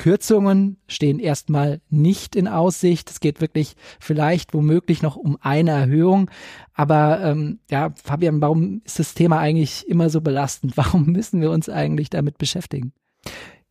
Kürzungen 0.00 0.78
stehen 0.88 1.18
erstmal 1.18 1.82
nicht 1.90 2.34
in 2.34 2.48
Aussicht. 2.48 3.10
Es 3.10 3.20
geht 3.20 3.42
wirklich 3.42 3.74
vielleicht 3.98 4.54
womöglich 4.54 5.02
noch 5.02 5.16
um 5.16 5.36
eine 5.42 5.72
Erhöhung. 5.72 6.30
Aber 6.72 7.20
ähm, 7.22 7.58
ja, 7.70 7.92
Fabian, 8.02 8.40
warum 8.40 8.80
ist 8.86 8.98
das 8.98 9.12
Thema 9.12 9.40
eigentlich 9.40 9.86
immer 9.86 10.08
so 10.08 10.22
belastend? 10.22 10.74
Warum 10.78 11.04
müssen 11.12 11.42
wir 11.42 11.50
uns 11.50 11.68
eigentlich 11.68 12.08
damit 12.08 12.38
beschäftigen? 12.38 12.94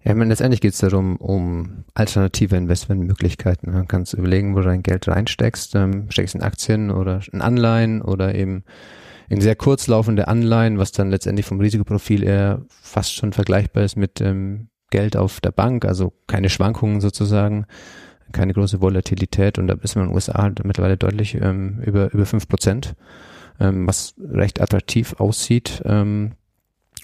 Ja, 0.03 0.11
ich 0.11 0.17
meine, 0.17 0.29
letztendlich 0.29 0.61
geht 0.61 0.73
es 0.73 0.79
darum, 0.79 1.15
um 1.15 1.83
alternative 1.95 2.55
Investmentmöglichkeiten. 2.57 3.73
Du 3.73 3.85
kannst 3.85 4.13
überlegen, 4.13 4.53
wo 4.53 4.59
du 4.59 4.65
dein 4.65 4.83
Geld 4.83 5.07
reinsteckst. 5.07 5.73
Ähm, 5.73 6.11
steckst 6.11 6.35
in 6.35 6.43
Aktien 6.43 6.91
oder 6.91 7.21
in 7.33 7.41
Anleihen 7.41 8.03
oder 8.03 8.35
eben 8.35 8.65
in 9.29 9.41
sehr 9.41 9.55
kurzlaufende 9.55 10.27
Anleihen, 10.27 10.77
was 10.77 10.91
dann 10.91 11.09
letztendlich 11.09 11.47
vom 11.47 11.59
Risikoprofil 11.59 12.21
eher 12.21 12.61
fast 12.69 13.15
schon 13.15 13.33
vergleichbar 13.33 13.83
ist 13.83 13.95
mit 13.95 14.21
ähm, 14.21 14.69
Geld 14.89 15.15
auf 15.15 15.41
der 15.41 15.51
Bank, 15.51 15.85
also 15.85 16.13
keine 16.27 16.49
Schwankungen 16.49 17.01
sozusagen, 17.01 17.65
keine 18.31 18.53
große 18.53 18.81
Volatilität 18.81 19.57
und 19.57 19.67
da 19.67 19.75
ist 19.81 19.95
man 19.95 20.05
in 20.05 20.09
den 20.09 20.15
USA 20.15 20.41
halt 20.41 20.63
mittlerweile 20.63 20.97
deutlich 20.97 21.35
ähm, 21.35 21.81
über 21.85 22.13
über 22.13 22.25
fünf 22.25 22.47
Prozent, 22.47 22.95
ähm, 23.59 23.87
was 23.87 24.15
recht 24.19 24.61
attraktiv 24.61 25.15
aussieht. 25.19 25.81
Ähm, 25.85 26.33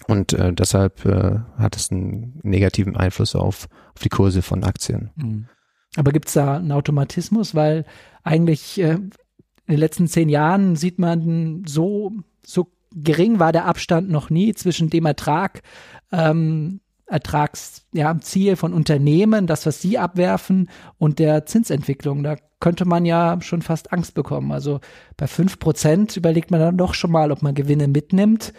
und 0.08 0.34
äh, 0.34 0.52
deshalb 0.52 1.04
äh, 1.04 1.40
hat 1.56 1.76
es 1.76 1.90
einen 1.90 2.38
negativen 2.42 2.96
Einfluss 2.96 3.34
auf, 3.34 3.68
auf 3.94 4.02
die 4.02 4.08
Kurse 4.08 4.42
von 4.42 4.62
Aktien. 4.62 5.10
Mhm. 5.16 5.48
Aber 5.96 6.12
gibt 6.12 6.28
es 6.28 6.34
da 6.34 6.58
einen 6.58 6.72
Automatismus? 6.72 7.54
Weil 7.54 7.84
eigentlich 8.22 8.78
äh, 8.80 8.92
in 8.92 9.10
den 9.66 9.78
letzten 9.78 10.06
zehn 10.06 10.28
Jahren 10.28 10.76
sieht 10.76 10.98
man 10.98 11.64
so, 11.66 12.12
so 12.44 12.70
gering 12.92 13.38
war 13.38 13.52
der 13.52 13.64
Abstand 13.64 14.08
noch 14.10 14.30
nie 14.30 14.54
zwischen 14.54 14.90
dem 14.90 15.06
Ertrag, 15.06 15.62
ähm, 16.12 16.80
Ertragsziel 17.06 18.48
ja, 18.48 18.56
von 18.56 18.72
Unternehmen, 18.72 19.46
das, 19.46 19.64
was 19.66 19.80
sie 19.80 19.98
abwerfen, 19.98 20.68
und 20.98 21.18
der 21.18 21.46
Zinsentwicklung. 21.46 22.22
Da 22.22 22.36
könnte 22.60 22.84
man 22.84 23.04
ja 23.04 23.38
schon 23.40 23.62
fast 23.62 23.92
Angst 23.92 24.14
bekommen. 24.14 24.52
Also 24.52 24.80
bei 25.16 25.26
fünf 25.26 25.58
Prozent 25.58 26.16
überlegt 26.16 26.50
man 26.50 26.60
dann 26.60 26.76
doch 26.76 26.94
schon 26.94 27.12
mal, 27.12 27.30
ob 27.30 27.42
man 27.42 27.54
Gewinne 27.54 27.88
mitnimmt 27.88 28.52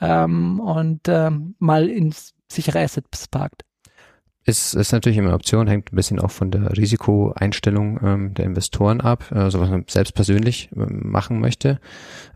ähm, 0.00 0.60
und 0.60 1.08
ähm, 1.08 1.54
mal 1.58 1.88
ins 1.88 2.34
sichere 2.50 2.80
Assets 2.80 3.28
parkt. 3.28 3.62
Ist, 4.50 4.74
ist 4.74 4.90
natürlich 4.90 5.16
immer 5.16 5.28
eine 5.28 5.36
Option, 5.36 5.68
hängt 5.68 5.92
ein 5.92 5.96
bisschen 5.96 6.18
auch 6.18 6.32
von 6.32 6.50
der 6.50 6.76
Risikoeinstellung 6.76 8.00
ähm, 8.02 8.34
der 8.34 8.46
Investoren 8.46 9.00
ab, 9.00 9.26
also 9.30 9.60
was 9.60 9.70
man 9.70 9.84
selbst 9.86 10.12
persönlich 10.16 10.70
äh, 10.72 10.92
machen 10.92 11.38
möchte. 11.38 11.78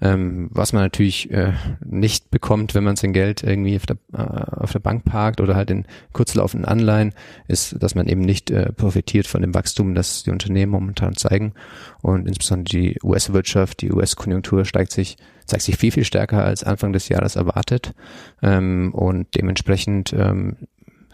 Ähm, 0.00 0.48
was 0.52 0.72
man 0.72 0.84
natürlich 0.84 1.32
äh, 1.32 1.54
nicht 1.84 2.30
bekommt, 2.30 2.76
wenn 2.76 2.84
man 2.84 2.94
sein 2.94 3.14
Geld 3.14 3.42
irgendwie 3.42 3.74
auf 3.74 3.86
der, 3.86 3.96
äh, 4.12 4.60
auf 4.62 4.70
der 4.70 4.78
Bank 4.78 5.04
parkt 5.04 5.40
oder 5.40 5.56
halt 5.56 5.72
in 5.72 5.86
kurzlaufenden 6.12 6.68
Anleihen, 6.68 7.14
ist, 7.48 7.82
dass 7.82 7.96
man 7.96 8.06
eben 8.06 8.20
nicht 8.20 8.52
äh, 8.52 8.72
profitiert 8.72 9.26
von 9.26 9.40
dem 9.40 9.52
Wachstum, 9.52 9.96
das 9.96 10.22
die 10.22 10.30
Unternehmen 10.30 10.70
momentan 10.70 11.16
zeigen. 11.16 11.52
Und 12.00 12.28
insbesondere 12.28 12.78
die 12.78 12.98
US-Wirtschaft, 13.02 13.82
die 13.82 13.90
US-Konjunktur 13.90 14.64
steigt 14.66 14.92
sich, 14.92 15.16
zeigt 15.46 15.64
sich 15.64 15.76
viel, 15.76 15.90
viel 15.90 16.04
stärker 16.04 16.44
als 16.44 16.62
Anfang 16.62 16.92
des 16.92 17.08
Jahres 17.08 17.34
erwartet. 17.34 17.92
Ähm, 18.40 18.94
und 18.94 19.34
dementsprechend 19.34 20.12
ähm, 20.12 20.58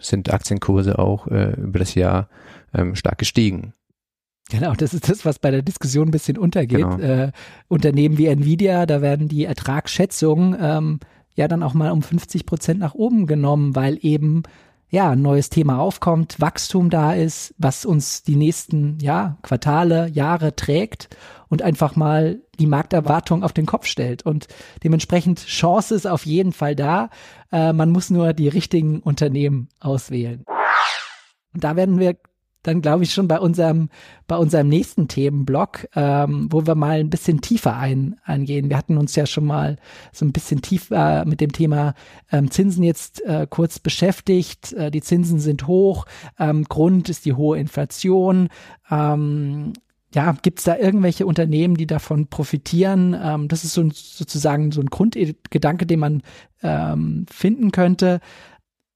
sind 0.01 0.33
Aktienkurse 0.33 0.99
auch 0.99 1.27
äh, 1.27 1.53
über 1.53 1.79
das 1.79 1.95
Jahr 1.95 2.29
ähm, 2.73 2.95
stark 2.95 3.17
gestiegen. 3.17 3.73
Genau, 4.49 4.73
das 4.73 4.93
ist 4.93 5.09
das, 5.09 5.23
was 5.23 5.39
bei 5.39 5.49
der 5.49 5.61
Diskussion 5.61 6.09
ein 6.09 6.11
bisschen 6.11 6.37
untergeht. 6.37 6.79
Genau. 6.79 6.97
Äh, 6.97 7.31
Unternehmen 7.69 8.17
wie 8.17 8.27
Nvidia, 8.27 8.85
da 8.85 9.01
werden 9.01 9.29
die 9.29 9.45
Ertragsschätzungen 9.45 10.57
ähm, 10.59 10.99
ja 11.35 11.47
dann 11.47 11.63
auch 11.63 11.73
mal 11.73 11.91
um 11.91 12.01
50 12.01 12.45
Prozent 12.45 12.79
nach 12.79 12.93
oben 12.93 13.27
genommen, 13.27 13.75
weil 13.75 13.97
eben 14.01 14.43
ja 14.91 15.11
ein 15.11 15.21
neues 15.21 15.49
Thema 15.49 15.79
aufkommt, 15.79 16.39
Wachstum 16.39 16.89
da 16.89 17.13
ist, 17.13 17.55
was 17.57 17.85
uns 17.85 18.23
die 18.23 18.35
nächsten 18.35 18.99
ja 19.01 19.37
Quartale, 19.41 20.09
Jahre 20.09 20.55
trägt 20.55 21.09
und 21.47 21.61
einfach 21.61 21.95
mal 21.95 22.41
die 22.59 22.67
Markterwartung 22.67 23.43
auf 23.43 23.53
den 23.53 23.65
Kopf 23.65 23.85
stellt. 23.85 24.23
Und 24.23 24.47
dementsprechend 24.83 25.45
Chance 25.45 25.95
ist 25.95 26.05
auf 26.05 26.25
jeden 26.25 26.51
Fall 26.51 26.75
da. 26.75 27.09
Äh, 27.51 27.73
man 27.73 27.89
muss 27.89 28.09
nur 28.09 28.33
die 28.33 28.49
richtigen 28.49 28.99
Unternehmen 28.99 29.69
auswählen. 29.79 30.43
Und 31.53 31.63
da 31.63 31.75
werden 31.75 31.97
wir 31.97 32.17
dann 32.63 32.81
glaube 32.81 33.03
ich 33.03 33.13
schon 33.13 33.27
bei 33.27 33.39
unserem 33.39 33.89
bei 34.27 34.37
unserem 34.37 34.69
nächsten 34.69 35.07
Themenblock, 35.07 35.87
ähm, 35.95 36.47
wo 36.49 36.65
wir 36.65 36.75
mal 36.75 36.99
ein 36.99 37.09
bisschen 37.09 37.41
tiefer 37.41 37.75
ein, 37.75 38.15
eingehen. 38.23 38.69
Wir 38.69 38.77
hatten 38.77 38.97
uns 38.97 39.15
ja 39.15 39.25
schon 39.25 39.45
mal 39.45 39.77
so 40.13 40.25
ein 40.25 40.31
bisschen 40.31 40.61
tiefer 40.61 41.25
mit 41.25 41.41
dem 41.41 41.51
Thema 41.51 41.95
ähm, 42.31 42.49
Zinsen 42.49 42.83
jetzt 42.83 43.21
äh, 43.25 43.45
kurz 43.49 43.79
beschäftigt. 43.79 44.73
Äh, 44.73 44.89
die 44.91 45.01
Zinsen 45.01 45.39
sind 45.39 45.67
hoch. 45.67 46.05
Ähm, 46.39 46.63
Grund 46.63 47.09
ist 47.09 47.25
die 47.25 47.33
hohe 47.33 47.59
Inflation. 47.59 48.47
Ähm, 48.89 49.73
ja, 50.13 50.35
gibt 50.41 50.59
es 50.59 50.65
da 50.65 50.77
irgendwelche 50.77 51.25
Unternehmen, 51.25 51.75
die 51.75 51.87
davon 51.87 52.27
profitieren? 52.27 53.17
Ähm, 53.21 53.47
das 53.47 53.63
ist 53.63 53.73
so 53.73 53.81
ein, 53.81 53.91
sozusagen 53.91 54.71
so 54.71 54.81
ein 54.81 54.87
Grundgedanke, 54.87 55.85
den 55.85 55.99
man 55.99 56.21
ähm, 56.63 57.25
finden 57.29 57.71
könnte 57.71 58.19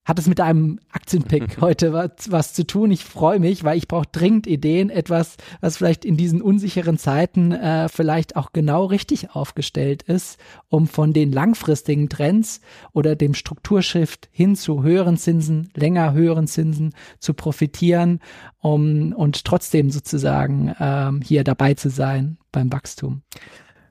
hat 0.06 0.20
es 0.20 0.28
mit 0.28 0.40
einem 0.40 0.78
Aktienpick 0.92 1.56
heute 1.60 1.92
was, 1.92 2.30
was 2.30 2.52
zu 2.54 2.64
tun. 2.64 2.92
Ich 2.92 3.04
freue 3.04 3.40
mich, 3.40 3.64
weil 3.64 3.76
ich 3.76 3.88
brauche 3.88 4.06
dringend 4.10 4.46
Ideen, 4.46 4.88
etwas, 4.88 5.36
was 5.60 5.76
vielleicht 5.76 6.04
in 6.04 6.16
diesen 6.16 6.40
unsicheren 6.40 6.96
Zeiten 6.96 7.50
äh, 7.50 7.88
vielleicht 7.88 8.36
auch 8.36 8.52
genau 8.52 8.84
richtig 8.84 9.32
aufgestellt 9.32 10.04
ist, 10.04 10.38
um 10.68 10.86
von 10.86 11.12
den 11.12 11.32
langfristigen 11.32 12.08
Trends 12.08 12.60
oder 12.92 13.16
dem 13.16 13.34
Strukturshift 13.34 14.28
hin 14.30 14.54
zu 14.54 14.84
höheren 14.84 15.16
Zinsen, 15.16 15.70
länger 15.74 16.12
höheren 16.12 16.46
Zinsen 16.46 16.94
zu 17.18 17.34
profitieren, 17.34 18.20
um 18.60 19.12
und 19.12 19.44
trotzdem 19.44 19.90
sozusagen 19.90 20.72
ähm, 20.78 21.20
hier 21.20 21.42
dabei 21.42 21.74
zu 21.74 21.90
sein 21.90 22.38
beim 22.52 22.72
Wachstum. 22.72 23.22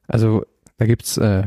Also 0.07 0.45
da 0.77 0.85
gibt's 0.85 1.17
äh, 1.17 1.43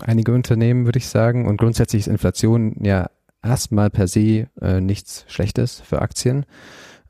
einige 0.00 0.32
Unternehmen, 0.32 0.86
würde 0.86 0.98
ich 0.98 1.06
sagen, 1.06 1.46
und 1.46 1.56
grundsätzlich 1.56 2.00
ist 2.00 2.06
Inflation 2.08 2.76
ja 2.82 3.08
erstmal 3.42 3.90
per 3.90 4.08
se 4.08 4.48
äh, 4.60 4.80
nichts 4.80 5.24
Schlechtes 5.28 5.80
für 5.80 6.00
Aktien. 6.00 6.46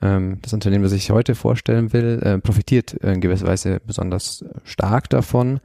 Ähm, 0.01 0.39
das 0.43 0.53
Unternehmen, 0.53 0.85
das 0.85 0.93
ich 0.93 1.11
heute 1.11 1.35
vorstellen 1.35 1.93
will, 1.93 2.21
äh, 2.23 2.39
profitiert 2.39 2.95
in 2.95 3.21
gewisser 3.21 3.47
Weise 3.47 3.81
besonders 3.87 4.45
stark 4.65 5.09
davon, 5.11 5.61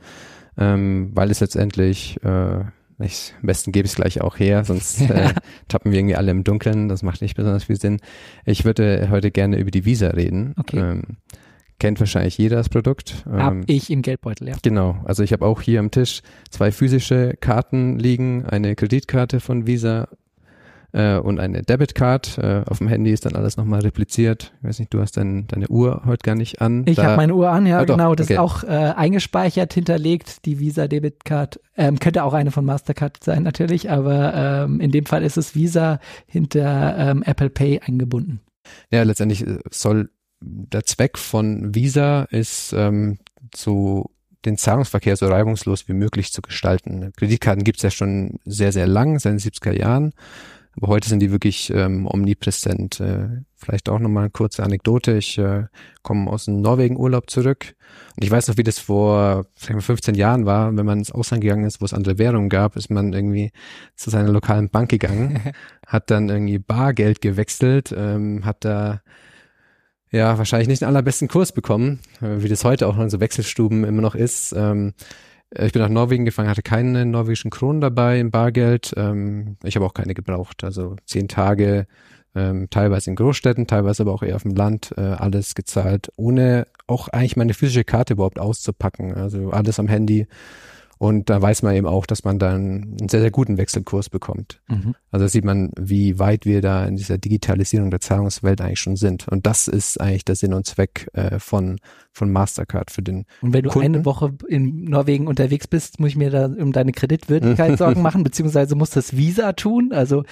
ähm, 0.58 1.12
weil 1.14 1.32
es 1.32 1.40
letztendlich 1.40 2.22
äh, 2.24 2.64
ich, 3.00 3.36
am 3.42 3.46
besten 3.46 3.72
gebe 3.72 3.86
ich 3.86 3.92
es 3.92 3.96
gleich 3.96 4.22
auch 4.22 4.40
her, 4.40 4.64
sonst 4.64 5.02
äh, 5.10 5.34
tappen 5.68 5.92
wir 5.92 6.00
irgendwie 6.00 6.16
alle 6.16 6.32
im 6.32 6.44
Dunkeln. 6.44 6.90
Das 6.90 7.04
macht 7.04 7.22
nicht 7.22 7.36
besonders 7.36 7.66
viel 7.66 7.80
Sinn. 7.80 8.00
Ich 8.46 8.66
würde 8.66 9.10
heute 9.12 9.32
gerne 9.32 9.58
über 9.58 9.72
die 9.72 9.86
Visa 9.86 10.10
reden. 10.10 10.54
Okay. 10.58 10.80
Ähm, 10.80 11.04
kennt 11.80 12.00
wahrscheinlich 12.00 12.38
jeder 12.40 12.56
das 12.58 12.70
Produkt. 12.70 13.24
Hab 13.30 13.54
ähm, 13.54 13.64
ich 13.68 13.92
im 13.92 14.02
Geldbeutel, 14.02 14.48
ja. 14.48 14.56
Genau. 14.64 14.98
Also 15.06 15.22
ich 15.22 15.32
habe 15.32 15.46
auch 15.46 15.62
hier 15.62 15.80
am 15.80 15.92
Tisch 15.92 16.22
zwei 16.50 16.72
physische 16.72 17.36
Karten 17.40 18.00
liegen, 18.00 18.46
eine 18.46 18.76
Kreditkarte 18.76 19.40
von 19.40 19.68
Visa 19.68 20.08
äh, 20.94 21.18
und 21.18 21.40
eine 21.40 21.62
Debitcard. 21.62 22.38
Äh, 22.38 22.64
auf 22.68 22.80
dem 22.80 22.88
Handy 22.88 23.12
ist 23.12 23.26
dann 23.26 23.36
alles 23.36 23.58
nochmal 23.58 23.82
repliziert. 23.82 24.54
Ich 24.60 24.68
weiß 24.68 24.80
nicht, 24.80 24.94
du 24.94 25.02
hast 25.02 25.18
dein, 25.18 25.48
deine 25.48 25.68
Uhr 25.68 26.04
heute 26.06 26.24
gar 26.24 26.36
nicht 26.36 26.62
an. 26.62 26.84
Ich 26.88 27.00
habe 27.00 27.18
meine 27.18 27.36
Uhr 27.36 27.50
an, 27.50 27.66
ja, 27.66 27.80
ah, 27.80 27.84
genau. 27.84 28.16
Das 28.16 28.28
okay. 28.28 28.34
ist 28.34 28.40
auch 28.40 28.64
äh, 28.64 28.68
eingespeichert, 28.68 29.74
hinterlegt, 29.74 30.46
die 30.46 30.60
Visa 30.60 30.88
Debitcard. 30.88 31.60
Ähm, 31.76 32.00
könnte 32.00 32.24
auch 32.24 32.34
eine 32.34 32.52
von 32.52 32.66
Mastercard 32.66 33.24
sein 33.24 33.44
natürlich, 33.44 33.90
aber 33.92 34.34
ähm, 34.34 34.80
in 34.80 34.92
dem 34.92 35.06
Fall 35.06 35.24
ist 35.24 35.38
es 35.38 35.56
Visa 35.56 36.00
hinter 36.26 36.98
ähm, 36.98 37.24
Apple 37.24 37.50
Pay 37.50 37.82
eingebunden. 37.82 38.42
Ja, 38.92 39.04
letztendlich 39.04 39.46
äh, 39.46 39.60
soll 39.72 40.10
der 40.40 40.84
Zweck 40.84 41.18
von 41.18 41.74
Visa 41.74 42.24
ist 42.24 42.74
ähm, 42.74 43.18
so 43.56 44.12
den 44.46 44.58
Zahlungsverkehr 44.58 45.16
so 45.16 45.28
reibungslos 45.28 45.88
wie 45.88 45.94
möglich 45.94 46.32
zu 46.32 46.42
gestalten. 46.42 47.12
Kreditkarten 47.18 47.64
gibt 47.64 47.80
es 47.80 47.84
ja 47.84 47.92
schon 47.92 48.40
sehr, 48.46 48.72
sehr 48.72 48.88
lang, 48.88 49.20
seit 49.20 49.34
den 49.34 49.40
70er 49.40 49.74
Jahren 49.74 50.14
Aber 50.78 50.90
heute 50.90 51.10
sind 51.10 51.20
die 51.20 51.32
wirklich 51.32 51.72
ähm, 51.72 52.08
omnipräsent. 52.08 53.00
Äh, 53.00 53.30
vielleicht 53.56 53.90
auch 53.90 53.98
nochmal 53.98 54.26
eine 54.26 54.30
kurze 54.30 54.64
Anekdote. 54.64 55.18
Ich 55.18 55.38
äh, 55.40 55.66
komme 56.04 56.30
aus 56.30 56.46
dem 56.46 56.62
Norwegen-Urlaub 56.62 57.30
zurück 57.32 57.76
und 58.16 58.24
ich 58.24 58.30
weiß 58.30 58.48
noch, 58.48 58.58
wie 58.58 58.64
das 58.64 58.78
vor 58.78 59.48
mal, 59.70 59.82
15 59.82 60.14
Jahren 60.14 60.46
war. 60.46 60.76
Wenn 60.78 60.86
man 60.86 61.00
ins 61.00 61.12
Ausland 61.12 61.42
gegangen 61.42 61.66
ist, 61.66 61.82
wo 61.82 61.86
es 61.86 61.94
andere 61.94 62.20
Währungen 62.20 62.50
gab, 62.50 62.76
ist 62.76 62.92
man 62.92 63.12
irgendwie 63.12 63.52
zu 63.96 64.12
seiner 64.12 64.32
lokalen 64.32 64.70
Bank 64.70 64.90
gegangen, 64.90 65.42
hat 65.88 66.12
dann 66.12 66.30
irgendwie 66.30 66.60
Bargeld 66.60 67.22
gewechselt, 67.22 67.94
ähm, 67.98 68.46
hat 68.46 68.64
da 68.64 69.02
ja 70.12 70.38
wahrscheinlich 70.38 70.68
nicht 70.68 70.82
den 70.82 70.90
allerbesten 70.90 71.28
Kurs 71.28 71.54
bekommen, 71.54 72.00
äh, 72.22 72.44
wie 72.44 72.50
das 72.50 72.64
heute 72.64 72.88
auch 72.88 72.96
noch 72.96 73.04
in 73.04 73.10
so 73.10 73.20
Wechselstuben 73.20 73.84
immer 73.84 74.04
noch 74.04 74.14
ist. 74.16 74.54
Ähm, 74.56 74.90
äh, 74.90 75.37
ich 75.52 75.72
bin 75.72 75.82
nach 75.82 75.90
Norwegen 75.90 76.26
gefahren, 76.26 76.50
hatte 76.50 76.62
keine 76.62 77.06
norwegischen 77.06 77.52
Kronen 77.52 77.82
dabei 77.82 78.20
im 78.20 78.32
Bargeld. 78.32 78.94
Ähm, 78.98 79.58
ich 79.64 79.76
habe 79.76 79.86
auch 79.86 79.94
keine 79.94 80.14
gebraucht. 80.14 80.64
Also 80.64 80.96
zehn 81.06 81.28
Tage, 81.28 81.88
ähm, 82.36 82.68
teilweise 82.70 83.10
in 83.10 83.16
Großstädten, 83.16 83.68
teilweise 83.68 84.04
aber 84.04 84.14
auch 84.14 84.24
eher 84.24 84.36
auf 84.36 84.44
dem 84.44 84.56
Land, 84.56 84.94
äh, 84.98 85.02
alles 85.02 85.56
gezahlt, 85.56 86.12
ohne 86.18 86.68
auch 86.86 87.08
eigentlich 87.08 87.38
meine 87.38 87.54
physische 87.54 87.84
Karte 87.84 88.14
überhaupt 88.14 88.40
auszupacken. 88.40 89.14
Also 89.14 89.52
alles 89.52 89.80
am 89.80 89.88
Handy 89.88 90.28
und 90.98 91.30
da 91.30 91.42
weiß 91.42 91.62
man 91.64 91.76
eben 91.76 91.88
auch, 91.88 92.06
dass 92.06 92.24
man 92.24 92.40
dann 92.40 92.96
einen 93.00 93.10
sehr, 93.10 93.22
sehr 93.22 93.32
guten 93.32 93.58
Wechselkurs 93.58 94.10
bekommt. 94.10 94.62
Mhm. 94.68 94.96
Also 95.12 95.28
sieht 95.28 95.46
man, 95.46 95.72
wie 95.80 96.18
weit 96.20 96.46
wir 96.46 96.62
da 96.62 96.86
in 96.86 96.96
dieser 96.96 97.18
Digitalisierung 97.18 97.92
der 97.92 98.00
Zahlungswelt 98.00 98.62
eigentlich 98.62 98.80
schon 98.80 98.96
sind. 98.96 99.28
Und 99.28 99.46
das 99.46 99.68
ist 99.68 100.02
eigentlich 100.02 100.26
der 100.26 100.36
Sinn 100.36 100.54
und 100.54 100.66
Zweck 100.66 101.08
äh, 101.14 101.40
von, 101.40 101.80
von 102.12 102.32
Mastercard 102.32 102.92
für 102.92 103.04
den 103.04 103.26
Und 103.42 103.54
wenn 103.54 103.64
du 103.64 103.70
Kunden. 103.70 103.96
eine 103.96 104.06
Woche 104.06 104.34
in 104.48 104.86
Norwegen 104.86 105.28
unterwegs 105.28 105.68
bist, 105.68 106.00
muss 106.00 106.10
ich 106.10 106.16
mir 106.16 106.32
da 106.32 106.46
um 106.46 106.72
deine 106.72 106.92
Kreditwürdigkeit 106.92 107.78
Sorgen 107.78 108.02
machen, 108.02 108.24
beziehungsweise 108.24 108.76
muss 108.76 108.90
das 108.90 109.16
Visa 109.16 109.54
tun. 109.54 109.92
Also 109.94 110.24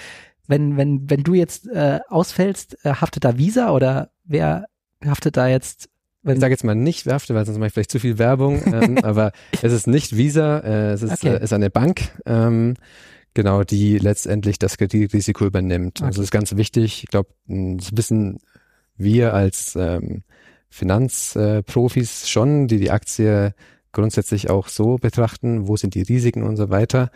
wenn, 0.48 0.78
wenn, 0.78 1.10
wenn 1.10 1.24
du 1.24 1.34
jetzt 1.34 1.68
äh, 1.68 2.00
ausfällst, 2.10 2.86
äh, 2.86 2.94
haftet 2.96 3.24
da 3.24 3.38
Visa 3.38 3.72
oder 3.72 4.10
wer 4.24 4.66
haftet 5.04 5.38
da 5.38 5.48
jetzt 5.48 5.90
ich 6.34 6.40
sage 6.40 6.54
jetzt 6.54 6.64
mal 6.64 6.76
nicht 6.76 7.06
Werfte, 7.06 7.36
weil 7.36 7.46
sonst 7.46 7.58
mache 7.58 7.68
ich 7.68 7.74
vielleicht 7.74 7.92
zu 7.92 8.00
viel 8.00 8.18
Werbung, 8.18 8.62
ähm, 8.74 8.98
aber 9.00 9.32
es 9.62 9.72
ist 9.72 9.88
nicht 9.88 10.18
Visa, 10.18 10.60
äh, 10.60 10.92
es 10.94 11.02
ist, 11.02 11.14
okay. 11.14 11.36
äh, 11.36 11.44
ist 11.44 11.54
eine 11.54 11.70
Bank, 11.70 12.02
ähm, 12.26 12.76
genau, 13.34 13.64
die 13.64 13.98
letztendlich 13.98 14.60
das 14.60 14.78
Kreditrisiko 14.78 15.46
übernimmt. 15.46 16.00
Okay. 16.00 16.08
Also 16.08 16.22
das 16.22 16.28
ist 16.28 16.32
ganz 16.32 16.56
wichtig. 16.56 17.04
Ich 17.04 17.10
glaube, 17.10 17.30
das 17.48 17.90
wissen 17.94 18.40
wir 18.98 19.34
als 19.34 19.76
ähm, 19.76 20.24
Finanzprofis 20.70 22.24
äh, 22.24 22.28
schon, 22.28 22.68
die 22.68 22.80
die 22.80 22.92
Aktie 22.92 23.54
grundsätzlich 23.96 24.50
auch 24.50 24.68
so 24.68 24.98
betrachten, 24.98 25.68
wo 25.68 25.78
sind 25.78 25.96
die 25.96 26.02
Risiken 26.04 26.44
und 26.44 26.58
so 26.58 26.70
weiter. 26.70 27.10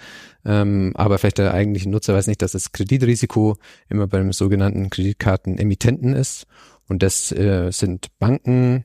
Ähm, 0.46 0.94
aber 0.96 1.20
vielleicht 1.20 1.38
der 1.38 1.54
eigentliche 1.54 1.90
Nutzer 1.90 2.16
weiß 2.16 2.28
nicht, 2.28 2.42
dass 2.42 2.54
das 2.54 2.72
Kreditrisiko 2.72 3.58
immer 3.90 4.08
beim 4.08 4.32
sogenannten 4.32 4.90
Kreditkartenemittenten 4.90 6.14
ist. 6.14 6.48
Und 6.90 7.02
das 7.04 7.32
äh, 7.32 7.72
sind 7.72 8.08
Banken, 8.20 8.84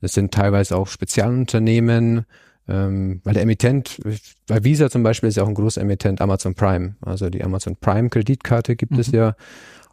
das 0.00 0.14
sind 0.14 0.34
teilweise 0.34 0.76
auch 0.76 0.88
Spezialunternehmen, 0.88 2.26
ähm, 2.68 3.20
weil 3.24 3.34
der 3.34 3.42
Emittent, 3.42 4.00
bei 4.46 4.64
Visa 4.64 4.90
zum 4.90 5.02
Beispiel 5.02 5.28
ist 5.28 5.36
ja 5.36 5.44
auch 5.44 5.48
ein 5.48 5.54
großer 5.54 5.80
Emittent 5.80 6.20
Amazon 6.20 6.54
Prime. 6.54 6.96
Also 7.00 7.30
die 7.30 7.44
Amazon 7.44 7.76
Prime 7.76 8.08
Kreditkarte 8.08 8.74
gibt 8.74 8.92
mhm. 8.92 9.00
es 9.00 9.12
ja. 9.12 9.34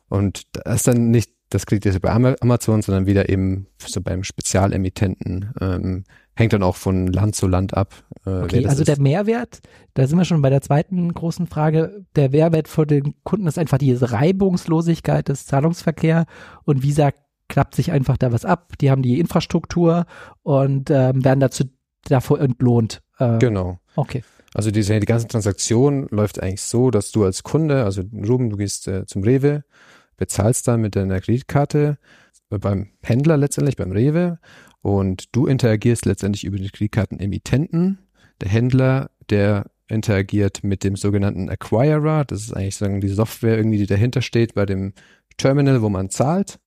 Und 0.08 0.44
das 0.54 0.78
ist 0.78 0.88
dann 0.88 1.12
nicht 1.12 1.32
das 1.50 1.66
Kredit 1.66 2.02
bei 2.02 2.12
Amazon, 2.12 2.82
sondern 2.82 3.06
wieder 3.06 3.30
eben 3.30 3.68
so 3.80 4.02
beim 4.02 4.24
Spezialemittenten. 4.24 5.54
Ähm, 5.60 6.04
hängt 6.36 6.54
dann 6.54 6.64
auch 6.64 6.76
von 6.76 7.08
Land 7.08 7.36
zu 7.36 7.48
Land 7.48 7.76
ab. 7.76 7.94
Äh, 8.26 8.44
okay, 8.44 8.66
also 8.66 8.82
ist. 8.82 8.88
der 8.88 9.00
Mehrwert, 9.00 9.60
da 9.96 10.08
sind 10.08 10.18
wir 10.18 10.26
schon 10.26 10.42
bei 10.42 10.50
der 10.50 10.62
zweiten 10.62 11.14
großen 11.14 11.48
Frage. 11.48 12.06
Der 12.16 12.30
Mehrwert 12.30 12.68
für 12.68 12.86
den 12.86 13.16
Kunden 13.24 13.48
ist 13.48 13.60
einfach 13.60 13.78
diese 13.78 14.12
Reibungslosigkeit 14.12 15.28
des 15.28 15.46
Zahlungsverkehrs 15.46 16.26
und 16.66 16.84
Visa 16.84 17.12
klappt 17.50 17.76
sich 17.76 17.92
einfach 17.92 18.16
da 18.16 18.32
was 18.32 18.46
ab. 18.46 18.74
Die 18.80 18.90
haben 18.90 19.02
die 19.02 19.20
Infrastruktur 19.20 20.06
und 20.44 20.90
ähm, 20.90 21.26
werden 21.26 21.42
dazu 21.42 21.66
davor 22.06 22.40
entlohnt. 22.40 23.02
Äh, 23.18 23.40
genau. 23.40 23.80
Okay. 23.96 24.24
Also 24.54 24.72
diese, 24.72 25.00
die 25.00 25.06
ganze 25.06 25.28
Transaktion 25.28 26.08
läuft 26.10 26.42
eigentlich 26.42 26.62
so, 26.62 26.90
dass 26.90 27.12
du 27.12 27.24
als 27.24 27.44
Kunde, 27.44 27.84
also 27.84 28.02
Ruben, 28.02 28.50
du 28.50 28.58
gehst 28.58 28.88
äh, 28.88 29.06
zum 29.06 29.24
Rewe, 29.24 29.64
bezahlst 30.18 30.68
dann 30.68 30.82
mit 30.82 30.96
deiner 30.96 31.20
Kreditkarte 31.20 31.98
äh, 32.50 32.58
beim 32.58 32.90
Händler 33.02 33.38
letztendlich, 33.38 33.76
beim 33.76 33.92
Rewe 33.92 34.40
und 34.82 35.36
du 35.36 35.46
interagierst 35.46 36.06
letztendlich 36.06 36.46
über 36.46 36.58
die 36.58 36.70
Kreditkartenemittenten. 36.70 38.00
Der 38.42 38.50
Händler, 38.50 39.12
der 39.30 39.66
interagiert 39.88 40.64
mit 40.64 40.84
dem 40.84 40.96
sogenannten 40.96 41.50
Acquirer, 41.50 42.24
das 42.26 42.44
ist 42.44 42.54
eigentlich 42.54 42.78
sagen 42.78 43.02
die 43.02 43.08
Software 43.10 43.58
irgendwie, 43.58 43.80
die 43.80 43.88
dahinter 43.88 44.22
steht 44.22 44.54
bei 44.54 44.66
dem 44.66 44.94
Terminal, 45.38 45.82
wo 45.82 45.90
man 45.90 46.10
zahlt. 46.10 46.60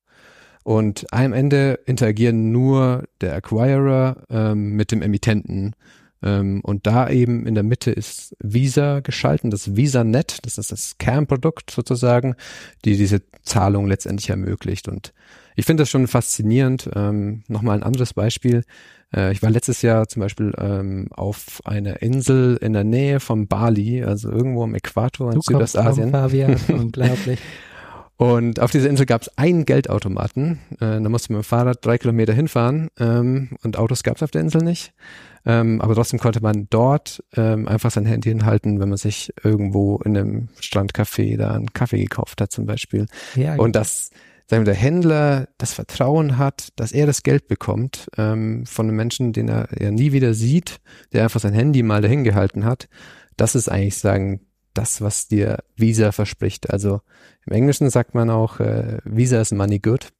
Und 0.62 1.06
am 1.12 1.32
Ende 1.32 1.80
interagieren 1.86 2.52
nur 2.52 3.04
der 3.20 3.34
Acquirer 3.34 4.16
ähm, 4.30 4.76
mit 4.76 4.92
dem 4.92 5.02
Emittenten. 5.02 5.74
Ähm, 6.22 6.60
und 6.62 6.86
da 6.86 7.10
eben 7.10 7.46
in 7.46 7.54
der 7.54 7.64
Mitte 7.64 7.90
ist 7.90 8.36
Visa 8.38 9.00
geschalten, 9.00 9.50
das 9.50 9.74
VisaNet, 9.76 10.38
das 10.42 10.58
ist 10.58 10.70
das 10.70 10.98
Kernprodukt 10.98 11.70
sozusagen, 11.70 12.36
die 12.84 12.96
diese 12.96 13.22
Zahlung 13.42 13.86
letztendlich 13.86 14.30
ermöglicht. 14.30 14.88
Und 14.88 15.12
ich 15.56 15.66
finde 15.66 15.82
das 15.82 15.90
schon 15.90 16.06
faszinierend. 16.06 16.88
Ähm, 16.94 17.42
Nochmal 17.48 17.78
ein 17.78 17.82
anderes 17.82 18.14
Beispiel. 18.14 18.62
Äh, 19.14 19.32
ich 19.32 19.42
war 19.42 19.50
letztes 19.50 19.82
Jahr 19.82 20.06
zum 20.08 20.20
Beispiel 20.20 20.52
ähm, 20.58 21.08
auf 21.10 21.60
einer 21.64 22.02
Insel 22.02 22.56
in 22.56 22.72
der 22.72 22.84
Nähe 22.84 23.18
von 23.18 23.48
Bali, 23.48 24.04
also 24.04 24.30
irgendwo 24.30 24.62
am 24.62 24.74
Äquator 24.74 25.32
in 25.32 25.40
du 25.40 25.42
Südostasien. 25.42 26.10
Fabian, 26.10 26.56
unglaublich. 26.68 27.40
Und 28.22 28.60
auf 28.60 28.70
dieser 28.70 28.88
Insel 28.88 29.04
gab 29.04 29.22
es 29.22 29.36
einen 29.36 29.64
Geldautomaten. 29.64 30.60
Äh, 30.74 31.00
da 31.00 31.08
musste 31.08 31.32
man 31.32 31.38
mit 31.40 31.44
dem 31.44 31.48
Fahrrad 31.48 31.84
drei 31.84 31.98
Kilometer 31.98 32.32
hinfahren 32.32 32.88
ähm, 33.00 33.56
und 33.64 33.76
Autos 33.76 34.04
gab 34.04 34.14
es 34.14 34.22
auf 34.22 34.30
der 34.30 34.42
Insel 34.42 34.62
nicht. 34.62 34.92
Ähm, 35.44 35.80
aber 35.80 35.96
trotzdem 35.96 36.20
konnte 36.20 36.40
man 36.40 36.68
dort 36.70 37.24
ähm, 37.36 37.66
einfach 37.66 37.90
sein 37.90 38.06
Handy 38.06 38.28
hinhalten, 38.28 38.78
wenn 38.78 38.90
man 38.90 38.98
sich 38.98 39.32
irgendwo 39.42 39.96
in 40.04 40.16
einem 40.16 40.48
Strandcafé 40.60 41.36
da 41.36 41.50
einen 41.50 41.72
Kaffee 41.72 41.98
gekauft 41.98 42.40
hat 42.40 42.52
zum 42.52 42.64
Beispiel. 42.64 43.06
Ja, 43.34 43.56
und 43.56 43.74
das, 43.74 44.10
sagen 44.46 44.62
wir, 44.62 44.72
der 44.72 44.80
Händler 44.80 45.48
das 45.58 45.72
Vertrauen 45.72 46.38
hat, 46.38 46.68
dass 46.76 46.92
er 46.92 47.06
das 47.06 47.24
Geld 47.24 47.48
bekommt 47.48 48.06
ähm, 48.16 48.64
von 48.66 48.86
einem 48.86 48.94
Menschen, 48.94 49.32
den 49.32 49.48
er, 49.48 49.72
er 49.72 49.90
nie 49.90 50.12
wieder 50.12 50.32
sieht, 50.32 50.76
der 51.12 51.24
einfach 51.24 51.40
sein 51.40 51.54
Handy 51.54 51.82
mal 51.82 52.02
dahin 52.02 52.22
gehalten 52.22 52.64
hat. 52.64 52.88
Das 53.36 53.56
ist 53.56 53.68
eigentlich 53.68 53.96
sagen 53.96 54.42
das, 54.74 55.00
was 55.00 55.28
dir 55.28 55.58
Visa 55.76 56.12
verspricht. 56.12 56.70
Also 56.70 57.00
im 57.46 57.52
Englischen 57.52 57.90
sagt 57.90 58.14
man 58.14 58.30
auch, 58.30 58.60
äh, 58.60 58.98
Visa 59.04 59.40
is 59.40 59.52
money 59.52 59.78
good. 59.78 60.12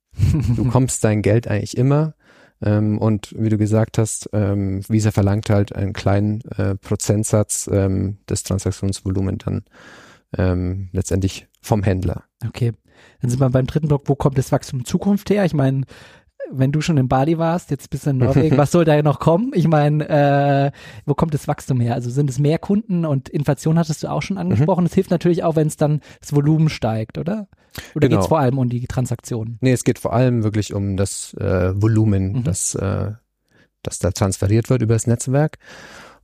Du 0.57 0.65
kommst 0.71 1.05
dein 1.05 1.23
Geld 1.23 1.49
eigentlich 1.49 1.77
immer. 1.77 2.15
Ähm, 2.63 2.99
und 2.99 3.35
wie 3.37 3.49
du 3.49 3.59
gesagt 3.59 3.99
hast, 3.99 4.31
ähm, 4.33 4.83
Visa 4.89 5.11
verlangt 5.11 5.51
halt 5.51 5.75
einen 5.75 5.93
kleinen 5.93 6.43
äh, 6.57 6.77
Prozentsatz 6.77 7.69
ähm, 7.73 8.19
des 8.29 8.45
Transaktionsvolumens 8.45 9.45
dann 9.45 9.65
ähm, 10.37 10.89
letztendlich 10.93 11.49
vom 11.61 11.83
Händler. 11.83 12.25
Okay. 12.47 12.73
Dann 13.21 13.31
sind 13.31 13.41
wir 13.41 13.51
beim 13.51 13.67
dritten 13.67 13.89
Block, 13.89 14.03
wo 14.07 14.15
kommt 14.15 14.39
das 14.39 14.53
Wachstum 14.53 14.85
Zukunft 14.85 15.31
her? 15.31 15.45
Ich 15.45 15.55
meine, 15.55 15.83
wenn 16.53 16.73
du 16.73 16.81
schon 16.81 16.99
in 16.99 17.09
Bali 17.09 17.39
warst, 17.39 17.71
jetzt 17.71 17.91
bist 17.91 18.07
du 18.07 18.11
in 18.11 18.19
Norwegen, 18.19 18.57
was 18.57 18.71
soll 18.71 18.85
da 18.85 19.01
noch 19.03 19.21
kommen? 19.21 19.53
Ich 19.55 19.67
meine, 19.67 20.09
äh, 20.09 20.71
wo 21.07 21.15
kommt 21.15 21.35
das 21.35 21.49
Wachstum 21.49 21.81
her? 21.81 21.95
Also 21.95 22.11
sind 22.11 22.31
es 22.31 22.39
mehr 22.39 22.59
Kunden 22.59 23.05
und 23.05 23.29
Inflation 23.29 23.79
hattest 23.79 24.03
du 24.03 24.11
auch 24.11 24.23
schon 24.23 24.39
angesprochen. 24.39 24.87
Es 24.87 24.93
mhm. 24.93 24.95
hilft 24.97 25.11
natürlich 25.11 25.45
auch, 25.45 25.57
wenn 25.57 25.67
es 25.67 25.77
dann 25.77 26.01
das 26.21 26.35
Volumen 26.35 26.69
steigt, 26.69 27.19
oder? 27.19 27.49
Oder 27.95 28.09
genau. 28.09 28.21
geht 28.21 28.25
es 28.25 28.29
vor 28.29 28.39
allem 28.39 28.59
um 28.59 28.69
die 28.69 28.87
Transaktionen? 28.87 29.59
Nee, 29.61 29.73
es 29.73 29.85
geht 29.85 29.99
vor 29.99 30.13
allem 30.13 30.45
wirklich 30.45 30.75
um 30.75 30.97
das 30.97 31.35
äh, 31.35 31.73
Volumen, 31.81 32.33
mhm. 32.33 32.45
das, 32.45 32.75
äh, 32.75 33.13
das 33.83 33.99
da 33.99 34.11
transferiert 34.11 34.71
wird 34.71 34.83
über 34.83 34.95
das 34.95 35.07
Netzwerk. 35.07 35.59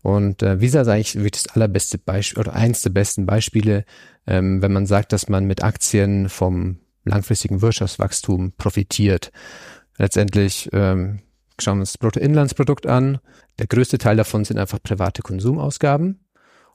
Und 0.02 0.42
äh, 0.42 0.60
Visa 0.60 0.82
ist 0.82 0.88
eigentlich 0.88 1.16
wirklich 1.16 1.42
das 1.42 1.54
allerbeste 1.54 1.98
Beispiel 1.98 2.40
oder 2.40 2.54
eins 2.54 2.82
der 2.82 2.90
besten 2.90 3.26
Beispiele, 3.26 3.84
ähm, 4.26 4.62
wenn 4.62 4.72
man 4.72 4.86
sagt, 4.86 5.12
dass 5.12 5.28
man 5.28 5.44
mit 5.46 5.64
Aktien 5.64 6.28
vom 6.28 6.78
langfristigen 7.04 7.62
Wirtschaftswachstum 7.62 8.52
profitiert. 8.56 9.32
Letztendlich 9.98 10.70
ähm, 10.72 11.20
schauen 11.60 11.78
wir 11.78 11.82
uns 11.82 11.92
das 11.92 11.98
Bruttoinlandsprodukt 11.98 12.86
an. 12.86 13.18
Der 13.58 13.66
größte 13.66 13.98
Teil 13.98 14.16
davon 14.16 14.44
sind 14.44 14.58
einfach 14.58 14.82
private 14.82 15.22
Konsumausgaben. 15.22 16.24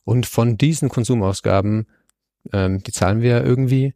Und 0.04 0.26
von 0.26 0.58
diesen 0.58 0.90
Konsumausgaben, 0.90 1.88
ähm, 2.52 2.84
die 2.84 2.92
zahlen 2.92 3.22
wir 3.22 3.30
ja 3.30 3.42
irgendwie, 3.42 3.96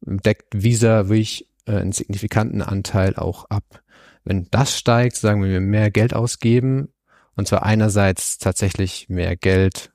deckt 0.00 0.48
Visa 0.52 1.08
wirklich 1.08 1.48
äh, 1.66 1.76
einen 1.76 1.92
signifikanten 1.92 2.60
Anteil 2.60 3.14
auch 3.16 3.48
ab. 3.50 3.82
Wenn 4.24 4.48
das 4.50 4.76
steigt, 4.76 5.16
sagen 5.16 5.42
wir, 5.42 5.50
wir 5.50 5.60
mehr 5.60 5.90
Geld 5.90 6.14
ausgeben, 6.14 6.88
und 7.36 7.48
zwar 7.48 7.62
einerseits 7.62 8.38
tatsächlich 8.38 9.08
mehr 9.08 9.36
Geld 9.36 9.92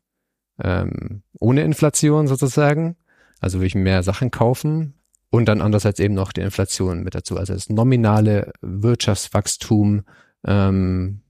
ähm, 0.62 1.24
ohne 1.39 1.63
Inflation 1.63 2.28
sozusagen, 2.28 2.98
also 3.39 3.60
wirklich 3.60 3.76
mehr 3.76 4.04
Sachen 4.04 4.30
kaufen, 4.32 4.94
und 5.30 5.46
dann 5.46 5.62
andererseits 5.62 6.00
eben 6.00 6.13
noch 6.13 6.32
die 6.32 6.42
Inflation 6.42 7.04
mit 7.04 7.15
dazu. 7.15 7.38
Also 7.38 7.54
das 7.54 7.70
nominale 7.70 8.52
Wirtschaftswachstum 8.62 10.02
ähm, 10.46 11.22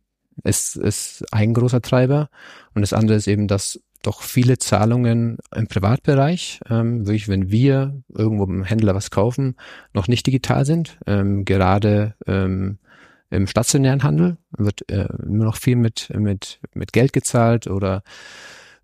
ist, 0.43 0.75
ist 0.77 1.25
ein 1.31 1.53
großer 1.53 1.81
Treiber. 1.81 2.29
Und 2.73 2.81
das 2.81 2.93
andere 2.93 3.17
ist 3.17 3.27
eben, 3.27 3.47
dass 3.47 3.79
doch 4.01 4.21
viele 4.21 4.57
Zahlungen 4.57 5.37
im 5.53 5.67
Privatbereich, 5.67 6.61
ähm, 6.69 7.05
wirklich, 7.05 7.27
wenn 7.27 7.51
wir 7.51 8.01
irgendwo 8.07 8.45
beim 8.45 8.63
Händler 8.63 8.95
was 8.95 9.11
kaufen, 9.11 9.55
noch 9.93 10.07
nicht 10.07 10.25
digital 10.25 10.65
sind. 10.65 10.97
Ähm, 11.05 11.43
gerade 11.43 12.15
ähm, 12.25 12.79
im 13.29 13.47
stationären 13.47 14.03
Handel 14.03 14.37
wird 14.57 14.89
äh, 14.89 15.07
immer 15.23 15.43
noch 15.43 15.57
viel 15.57 15.75
mit, 15.75 16.11
mit, 16.15 16.59
mit 16.73 16.93
Geld 16.93 17.11
gezahlt 17.11 17.67
oder 17.67 18.03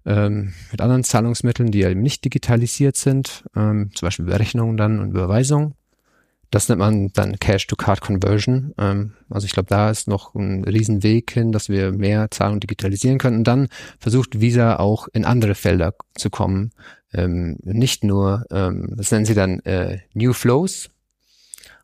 ähm, 0.06 0.54
mit 0.72 0.82
anderen 0.82 1.04
Zahlungsmitteln, 1.04 1.72
die 1.72 1.84
eben 1.84 2.02
nicht 2.02 2.24
digitalisiert 2.24 2.96
sind, 2.96 3.44
ähm, 3.56 3.92
zum 3.94 4.08
Beispiel 4.08 4.26
Berechnungen 4.26 4.78
dann 4.78 5.00
und 5.00 5.10
Überweisungen. 5.12 5.74
Das 6.56 6.70
nennt 6.70 6.80
man 6.80 7.12
dann 7.12 7.38
Cash-to-Card-Conversion. 7.38 8.76
Ähm, 8.78 9.14
also 9.30 9.46
ich 9.46 9.52
glaube, 9.52 9.68
da 9.68 9.90
ist 9.90 10.08
noch 10.08 10.36
ein 10.36 10.64
Riesenweg 10.64 11.32
hin, 11.32 11.52
dass 11.52 11.68
wir 11.68 11.92
mehr 11.92 12.32
Zahlungen 12.32 12.62
digitalisieren 12.62 13.18
können. 13.18 13.40
Und 13.40 13.44
dann 13.44 13.68
versucht 14.00 14.40
Visa 14.40 14.78
auch 14.78 15.10
in 15.12 15.26
andere 15.26 15.54
Felder 15.54 15.96
zu 16.14 16.30
kommen. 16.30 16.72
Ähm, 17.14 17.58
nicht 17.64 18.06
nur, 18.06 18.46
ähm, 18.52 18.94
das 18.96 19.12
nennen 19.12 19.26
sie 19.26 19.34
dann 19.34 19.60
äh, 19.62 20.00
New 20.14 20.32
Flows. 20.32 20.90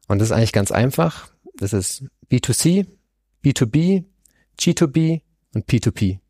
Und 0.08 0.20
das 0.20 0.30
ist 0.30 0.32
eigentlich 0.32 0.54
ganz 0.54 0.72
einfach. 0.72 1.30
Das 1.58 1.74
ist 1.74 2.06
B2C, 2.32 2.88
B2B, 3.44 4.06
G2B 4.58 5.22
und 5.54 5.66
P2P. 5.66 6.21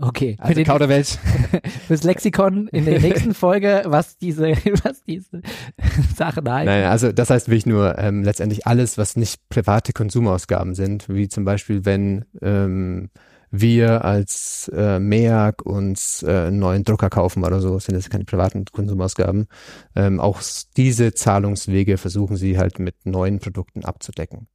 Okay. 0.00 0.36
Also 0.38 0.54
für 0.54 0.64
Kauderwelsch. 0.64 1.18
Fürs 1.86 2.04
Lexikon 2.04 2.68
in 2.68 2.86
der 2.86 3.00
nächsten 3.00 3.34
Folge, 3.34 3.82
was 3.86 4.16
diese, 4.16 4.48
was 4.84 5.02
diese 5.04 5.42
Sachen 6.16 6.50
heißen. 6.50 6.66
Nein, 6.66 6.84
also 6.84 7.12
das 7.12 7.30
heißt 7.30 7.48
wirklich 7.48 7.66
nur 7.66 7.98
ähm, 7.98 8.24
letztendlich 8.24 8.66
alles, 8.66 8.96
was 8.96 9.16
nicht 9.16 9.48
private 9.48 9.92
Konsumausgaben 9.92 10.74
sind, 10.74 11.08
wie 11.08 11.28
zum 11.28 11.44
Beispiel, 11.44 11.84
wenn 11.84 12.24
ähm, 12.40 13.10
wir 13.50 14.04
als 14.04 14.70
äh, 14.74 14.98
MEAG 15.00 15.62
uns 15.64 16.22
äh, 16.22 16.46
einen 16.46 16.60
neuen 16.60 16.84
Drucker 16.84 17.10
kaufen 17.10 17.44
oder 17.44 17.60
so, 17.60 17.78
sind 17.78 17.96
das 17.96 18.08
keine 18.08 18.24
privaten 18.24 18.64
Konsumausgaben. 18.64 19.48
Ähm, 19.96 20.20
auch 20.20 20.40
diese 20.76 21.12
Zahlungswege 21.12 21.98
versuchen 21.98 22.36
sie 22.36 22.58
halt 22.58 22.78
mit 22.78 22.94
neuen 23.04 23.40
Produkten 23.40 23.84
abzudecken. 23.84 24.46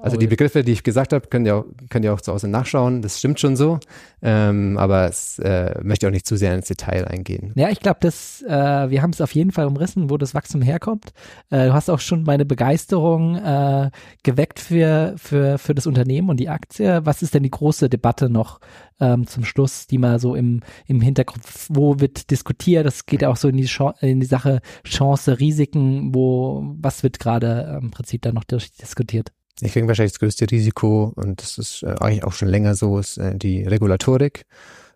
Also 0.00 0.16
die 0.16 0.26
Begriffe, 0.26 0.64
die 0.64 0.72
ich 0.72 0.82
gesagt 0.82 1.12
habe, 1.12 1.26
könnt 1.28 1.46
ihr 1.46 1.56
auch, 1.56 1.64
könnt 1.90 2.04
ihr 2.04 2.14
auch 2.14 2.20
zu 2.20 2.32
Hause 2.32 2.48
nachschauen. 2.48 3.02
Das 3.02 3.18
stimmt 3.18 3.40
schon 3.40 3.56
so. 3.56 3.78
Ähm, 4.22 4.78
aber 4.78 5.06
es 5.06 5.38
äh, 5.40 5.74
möchte 5.82 6.06
auch 6.06 6.10
nicht 6.12 6.26
zu 6.26 6.36
sehr 6.36 6.54
ins 6.54 6.68
Detail 6.68 7.06
eingehen. 7.06 7.52
Ja, 7.56 7.68
ich 7.70 7.80
glaube, 7.80 7.98
dass 8.00 8.42
äh, 8.42 8.90
wir 8.90 9.02
haben 9.02 9.10
es 9.10 9.20
auf 9.20 9.34
jeden 9.34 9.50
Fall 9.50 9.66
umrissen, 9.66 10.10
wo 10.10 10.16
das 10.16 10.34
Wachstum 10.34 10.62
herkommt. 10.62 11.12
Äh, 11.50 11.66
du 11.66 11.72
hast 11.72 11.90
auch 11.90 12.00
schon 12.00 12.22
meine 12.22 12.44
Begeisterung 12.44 13.36
äh, 13.36 13.90
geweckt 14.22 14.60
für, 14.60 15.14
für, 15.16 15.58
für 15.58 15.74
das 15.74 15.86
Unternehmen 15.86 16.30
und 16.30 16.38
die 16.38 16.48
Aktie. 16.48 17.04
Was 17.04 17.22
ist 17.22 17.34
denn 17.34 17.42
die 17.42 17.50
große 17.50 17.88
Debatte 17.88 18.30
noch 18.30 18.60
ähm, 19.00 19.26
zum 19.26 19.44
Schluss, 19.44 19.86
die 19.86 19.98
mal 19.98 20.18
so 20.18 20.34
im, 20.34 20.60
im 20.86 21.00
Hintergrund, 21.00 21.44
wo 21.68 21.98
wird 21.98 22.30
diskutiert? 22.30 22.86
Das 22.86 23.06
geht 23.06 23.22
ja 23.22 23.28
auch 23.28 23.36
so 23.36 23.48
in 23.48 23.56
die, 23.56 23.68
in 24.00 24.20
die 24.20 24.26
Sache 24.26 24.60
Chance, 24.84 25.40
Risiken, 25.40 26.14
wo, 26.14 26.62
was 26.78 27.02
wird 27.02 27.18
gerade 27.18 27.78
im 27.82 27.90
Prinzip 27.90 28.22
da 28.22 28.32
noch 28.32 28.44
diskutiert? 28.44 29.32
Ich 29.60 29.72
denke 29.72 29.88
wahrscheinlich 29.88 30.12
das 30.12 30.20
größte 30.20 30.50
Risiko, 30.50 31.12
und 31.14 31.42
das 31.42 31.58
ist 31.58 31.82
äh, 31.82 31.94
eigentlich 32.00 32.24
auch 32.24 32.32
schon 32.32 32.48
länger 32.48 32.74
so, 32.74 32.98
ist 32.98 33.18
äh, 33.18 33.36
die 33.36 33.62
Regulatorik. 33.62 34.44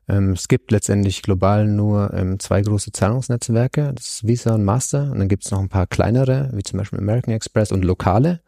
Ähm, 0.08 0.32
es 0.32 0.48
gibt 0.48 0.70
letztendlich 0.70 1.22
global 1.22 1.66
nur 1.66 2.12
ähm, 2.14 2.38
zwei 2.38 2.62
große 2.62 2.92
Zahlungsnetzwerke, 2.92 3.92
das 3.94 4.06
ist 4.06 4.26
Visa 4.26 4.54
und 4.54 4.64
Master, 4.64 5.10
und 5.12 5.18
dann 5.18 5.28
gibt 5.28 5.44
es 5.44 5.50
noch 5.50 5.60
ein 5.60 5.68
paar 5.68 5.86
kleinere, 5.86 6.50
wie 6.54 6.62
zum 6.62 6.78
Beispiel 6.78 6.98
American 6.98 7.34
Express 7.34 7.72
und 7.72 7.84
lokale. 7.84 8.40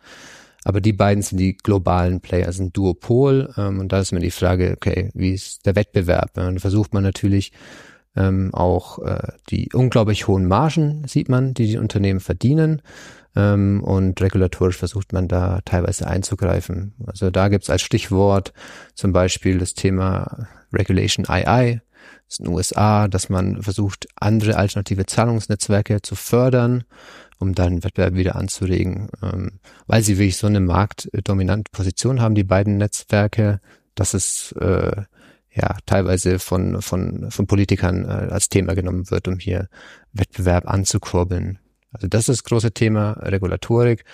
Aber 0.64 0.80
die 0.80 0.92
beiden 0.92 1.22
sind 1.22 1.38
die 1.38 1.56
globalen 1.56 2.20
Player, 2.20 2.52
sind 2.52 2.76
Duopol. 2.76 3.52
Ähm, 3.56 3.80
und 3.80 3.92
da 3.92 4.00
ist 4.00 4.12
mir 4.12 4.20
die 4.20 4.30
Frage, 4.30 4.74
okay, 4.76 5.10
wie 5.14 5.32
ist 5.32 5.64
der 5.66 5.76
Wettbewerb? 5.76 6.36
Und 6.36 6.60
versucht 6.60 6.92
man 6.92 7.02
natürlich 7.02 7.52
ähm, 8.16 8.52
auch 8.52 8.98
äh, 9.00 9.32
die 9.50 9.70
unglaublich 9.72 10.26
hohen 10.26 10.46
Margen, 10.46 11.06
sieht 11.06 11.28
man, 11.28 11.54
die 11.54 11.66
die 11.66 11.78
Unternehmen 11.78 12.20
verdienen. 12.20 12.82
Ähm, 13.36 13.82
und 13.84 14.20
regulatorisch 14.20 14.76
versucht 14.76 15.12
man 15.12 15.28
da 15.28 15.60
teilweise 15.64 16.06
einzugreifen. 16.06 16.94
Also 17.06 17.30
da 17.30 17.48
gibt's 17.48 17.70
als 17.70 17.82
Stichwort 17.82 18.52
zum 18.94 19.12
Beispiel 19.12 19.58
das 19.58 19.74
Thema 19.74 20.48
Regulation 20.72 21.26
II, 21.28 21.80
das 22.28 22.34
ist 22.34 22.40
in 22.40 22.44
den 22.46 22.54
USA, 22.54 23.08
dass 23.08 23.30
man 23.30 23.62
versucht, 23.62 24.06
andere 24.16 24.56
alternative 24.56 25.06
Zahlungsnetzwerke 25.06 26.02
zu 26.02 26.14
fördern, 26.14 26.84
um 27.38 27.54
dann 27.54 27.82
Wettbewerb 27.82 28.14
wieder 28.14 28.36
anzuregen, 28.36 29.08
ähm, 29.22 29.60
weil 29.86 30.02
sie 30.02 30.18
wirklich 30.18 30.36
so 30.36 30.46
eine 30.46 30.60
marktdominante 30.60 31.70
Position 31.72 32.20
haben, 32.20 32.34
die 32.34 32.44
beiden 32.44 32.76
Netzwerke, 32.76 33.60
dass 33.94 34.12
es 34.12 34.52
äh, 34.52 35.02
ja 35.60 35.76
teilweise 35.86 36.38
von, 36.38 36.80
von, 36.82 37.30
von 37.30 37.46
Politikern 37.46 38.04
äh, 38.04 38.32
als 38.32 38.48
Thema 38.48 38.74
genommen 38.74 39.10
wird, 39.10 39.28
um 39.28 39.38
hier 39.38 39.68
Wettbewerb 40.12 40.68
anzukurbeln. 40.68 41.58
Also 41.92 42.06
das 42.06 42.28
ist 42.28 42.40
das 42.40 42.44
große 42.44 42.72
Thema 42.72 43.12
Regulatorik. 43.12 44.04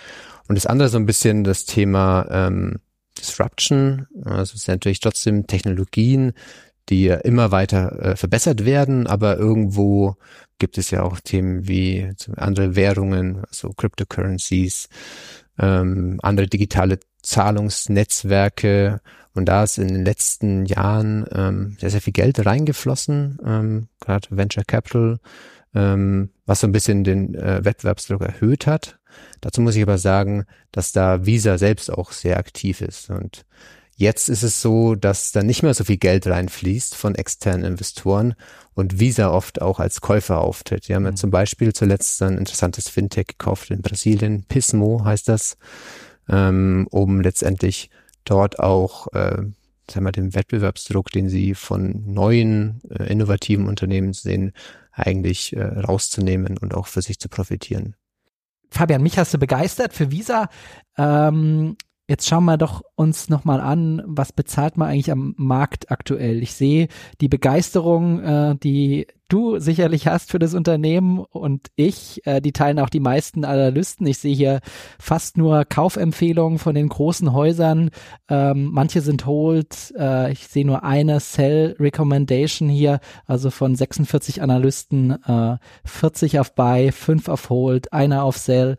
Und 0.48 0.57
das 0.57 0.66
andere 0.66 0.88
so 0.88 0.98
ein 0.98 1.07
bisschen 1.07 1.44
das 1.44 1.64
Thema 1.64 2.26
ähm, 2.30 2.80
Disruption. 3.18 4.07
Also 4.24 4.54
es 4.54 4.62
sind 4.62 4.74
natürlich 4.74 5.00
trotzdem 5.00 5.46
Technologien, 5.46 6.33
die 6.88 7.07
immer 7.07 7.50
weiter 7.50 7.98
äh, 8.00 8.16
verbessert 8.16 8.64
werden, 8.64 9.07
aber 9.07 9.38
irgendwo 9.38 10.16
gibt 10.59 10.78
es 10.78 10.90
ja 10.90 11.02
auch 11.02 11.20
Themen 11.20 11.66
wie 11.66 12.12
andere 12.37 12.76
Währungen, 12.76 13.42
also 13.48 13.70
Cryptocurrencies, 13.70 14.88
ähm, 15.59 16.18
andere 16.22 16.46
digitale 16.46 17.00
Zahlungsnetzwerke. 17.22 19.00
Und 19.35 19.47
da 19.47 19.64
ist 19.64 19.79
in 19.79 19.88
den 19.88 20.05
letzten 20.05 20.64
Jahren 20.64 21.27
ähm, 21.33 21.77
sehr, 21.81 21.90
sehr 21.90 22.01
viel 22.01 22.12
Geld 22.12 22.44
reingeflossen, 22.47 23.38
ähm, 23.44 23.88
gerade 24.01 24.29
Venture 24.31 24.64
Capital 24.64 25.18
ähm, 25.75 26.31
was 26.47 26.61
so 26.61 26.66
ein 26.66 26.73
bisschen 26.73 27.05
den 27.05 27.35
äh, 27.35 27.64
Wettbewerbsdruck 27.64 28.23
erhöht 28.23 28.66
hat. 28.66 28.99
Dazu 29.40 29.61
muss 29.61 29.77
ich 29.77 29.83
aber 29.83 29.99
sagen, 29.99 30.44
dass 30.73 30.92
da 30.92 31.27
Visa 31.27 31.59
selbst 31.59 31.90
auch 31.90 32.12
sehr 32.12 32.38
aktiv 32.38 32.81
ist. 32.81 33.11
Und 33.11 33.44
jetzt 33.97 34.29
ist 34.29 34.42
es 34.42 34.61
so, 34.61 34.94
dass 34.94 35.33
da 35.33 35.42
nicht 35.42 35.62
mehr 35.62 35.75
so 35.75 35.85
viel 35.85 35.97
Geld 35.97 36.27
reinfließt 36.27 36.94
von 36.94 37.14
externen 37.14 37.64
Investoren 37.64 38.35
und 38.75 38.99
Visa 38.99 39.31
oft 39.31 39.62
auch 39.62 39.81
als 39.81 40.01
Käufer 40.01 40.38
auftritt. 40.40 40.88
Wir 40.88 40.97
haben 40.97 41.05
ja 41.05 41.12
mhm. 41.12 41.16
zum 41.16 41.31
Beispiel 41.31 41.73
zuletzt 41.73 42.23
ein 42.23 42.38
interessantes 42.38 42.88
Fintech 42.88 43.27
gekauft 43.27 43.70
in 43.70 43.83
Brasilien, 43.83 44.44
Pismo 44.44 45.05
heißt 45.05 45.29
das, 45.29 45.57
ähm, 46.29 46.87
um 46.90 47.20
letztendlich 47.20 47.90
dort 48.25 48.59
auch 48.59 49.13
äh, 49.13 49.45
sagen 49.91 50.07
wir, 50.07 50.13
den 50.13 50.35
Wettbewerbsdruck, 50.35 51.11
den 51.11 51.29
sie 51.29 51.55
von 51.55 52.03
neuen, 52.07 52.81
äh, 52.91 53.05
innovativen 53.05 53.67
Unternehmen 53.67 54.13
sehen, 54.13 54.53
eigentlich 54.93 55.55
äh, 55.55 55.63
rauszunehmen 55.63 56.59
und 56.59 56.75
auch 56.75 56.87
für 56.87 57.03
sich 57.03 57.19
zu 57.19 57.29
profitieren. 57.29 57.97
Fabian, 58.71 59.03
mich 59.03 59.19
hast 59.19 59.35
du 59.35 59.39
begeistert 59.39 59.93
für 59.93 60.11
Visa. 60.11 60.49
Ähm, 60.97 61.77
Jetzt 62.07 62.29
schauen 62.29 62.45
wir 62.45 62.59
doch 62.59 62.83
uns 62.97 63.31
nochmal 63.31 63.61
an, 63.63 64.03
was 64.05 64.31
bezahlt 64.31 64.77
man 64.77 64.89
eigentlich 64.89 65.11
am 65.11 65.35
Markt 65.39 65.91
aktuell. 65.91 66.43
Ich 66.43 66.53
sehe 66.53 66.89
die 67.23 67.29
Begeisterung, 67.29 68.21
äh, 68.21 68.57
die 68.57 69.07
du 69.35 69.59
sicherlich 69.59 70.07
hast 70.07 70.31
für 70.31 70.38
das 70.38 70.55
Unternehmen 70.55 71.18
und 71.18 71.68
ich, 71.75 72.25
äh, 72.25 72.40
die 72.40 72.53
teilen 72.53 72.79
auch 72.79 72.88
die 72.88 73.01
meisten 73.01 73.44
Analysten. 73.44 74.07
Ich 74.07 74.18
sehe 74.18 74.35
hier 74.35 74.61
fast 75.01 75.37
nur 75.37 75.64
Kaufempfehlungen 75.64 76.61
von 76.61 76.77
den 76.77 76.88
großen 76.88 77.33
Häusern. 77.33 77.90
Ähm, 78.29 78.70
manche 78.73 79.01
sind 79.01 79.27
Hold. 79.27 79.92
Äh, 79.99 80.31
ich 80.31 80.47
sehe 80.47 80.64
nur 80.64 80.85
eine 80.85 81.18
Sell 81.18 81.75
Recommendation 81.81 82.68
hier, 82.68 83.01
also 83.27 83.51
von 83.51 83.75
46 83.75 84.40
Analysten, 84.40 85.11
äh, 85.25 85.57
40 85.85 86.38
auf 86.38 86.55
Buy, 86.55 86.92
5 86.92 87.29
auf 87.29 87.51
Hold, 87.51 87.92
einer 87.92 88.23
auf 88.23 88.38
Sell. 88.38 88.77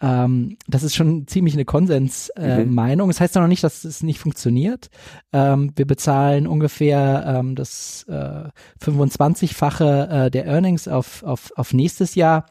Ähm, 0.00 0.56
das 0.68 0.82
ist 0.82 0.94
schon 0.94 1.26
ziemlich 1.26 1.54
eine 1.54 1.64
Konsensmeinung. 1.64 3.06
Äh, 3.06 3.06
mhm. 3.06 3.10
Das 3.10 3.20
heißt 3.20 3.34
noch 3.34 3.48
nicht, 3.48 3.64
dass 3.64 3.84
es 3.84 4.02
nicht 4.02 4.20
funktioniert. 4.20 4.90
Ähm, 5.32 5.72
wir 5.76 5.86
bezahlen 5.86 6.46
ungefähr 6.46 7.24
ähm, 7.26 7.56
das 7.56 8.04
äh, 8.08 8.48
25-fache 8.82 10.26
äh, 10.26 10.30
der 10.30 10.46
Earnings 10.46 10.86
auf, 10.86 11.22
auf, 11.24 11.52
auf 11.56 11.72
nächstes 11.72 12.14
Jahr. 12.14 12.46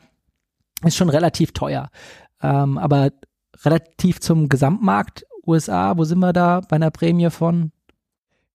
Ist 0.83 0.97
schon 0.97 1.09
relativ 1.09 1.53
teuer. 1.53 1.89
Ähm, 2.41 2.77
aber 2.77 3.11
relativ 3.63 4.19
zum 4.19 4.49
Gesamtmarkt 4.49 5.25
USA, 5.45 5.97
wo 5.97 6.03
sind 6.03 6.19
wir 6.19 6.33
da 6.33 6.61
bei 6.61 6.75
einer 6.75 6.91
Prämie 6.91 7.29
von? 7.29 7.71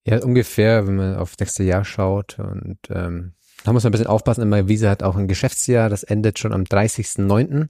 Ja, 0.06 0.22
ungefähr, 0.22 0.86
wenn 0.86 0.96
man 0.96 1.16
auf 1.16 1.34
nächste 1.38 1.62
Jahr 1.62 1.84
schaut 1.84 2.38
und 2.38 2.78
ähm, 2.90 3.32
da 3.64 3.72
muss 3.72 3.84
man 3.84 3.90
ein 3.90 3.92
bisschen 3.92 4.08
aufpassen, 4.08 4.42
immer 4.42 4.68
Visa 4.68 4.90
hat 4.90 5.02
auch 5.02 5.16
ein 5.16 5.28
Geschäftsjahr, 5.28 5.88
das 5.88 6.02
endet 6.02 6.38
schon 6.38 6.52
am 6.52 6.64
30.09. 6.64 7.68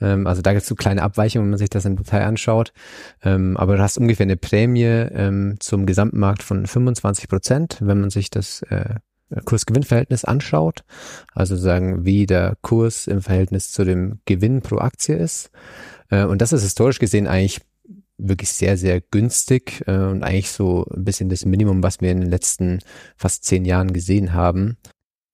Ähm, 0.00 0.26
also 0.26 0.42
da 0.42 0.52
gibt 0.52 0.62
es 0.62 0.68
so 0.68 0.74
kleine 0.74 1.02
Abweichungen, 1.02 1.46
wenn 1.46 1.50
man 1.50 1.58
sich 1.58 1.70
das 1.70 1.84
im 1.84 1.96
Detail 1.96 2.24
anschaut. 2.24 2.72
Ähm, 3.22 3.56
aber 3.56 3.76
du 3.76 3.82
hast 3.82 3.98
ungefähr 3.98 4.24
eine 4.24 4.36
Prämie 4.36 4.84
ähm, 4.84 5.56
zum 5.60 5.86
Gesamtmarkt 5.86 6.42
von 6.42 6.66
25 6.66 7.28
Prozent, 7.28 7.78
wenn 7.80 8.00
man 8.00 8.10
sich 8.10 8.30
das 8.30 8.62
äh, 8.62 8.96
Kurs-Gewinn-Verhältnis 9.44 10.24
anschaut. 10.24 10.84
Also 11.34 11.56
sagen, 11.56 12.04
wie 12.04 12.26
der 12.26 12.56
Kurs 12.62 13.06
im 13.06 13.22
Verhältnis 13.22 13.72
zu 13.72 13.84
dem 13.84 14.20
Gewinn 14.24 14.62
pro 14.62 14.78
Aktie 14.78 15.16
ist. 15.16 15.50
Äh, 16.10 16.24
und 16.24 16.40
das 16.42 16.52
ist 16.52 16.62
historisch 16.62 16.98
gesehen 16.98 17.26
eigentlich 17.26 17.60
wirklich 18.18 18.50
sehr, 18.50 18.76
sehr 18.76 19.00
günstig 19.00 19.84
äh, 19.86 19.96
und 19.96 20.24
eigentlich 20.24 20.50
so 20.50 20.84
ein 20.92 21.04
bisschen 21.04 21.28
das 21.28 21.44
Minimum, 21.44 21.82
was 21.82 22.00
wir 22.00 22.10
in 22.10 22.20
den 22.20 22.30
letzten 22.30 22.80
fast 23.16 23.44
zehn 23.44 23.64
Jahren 23.64 23.92
gesehen 23.92 24.34
haben. 24.34 24.76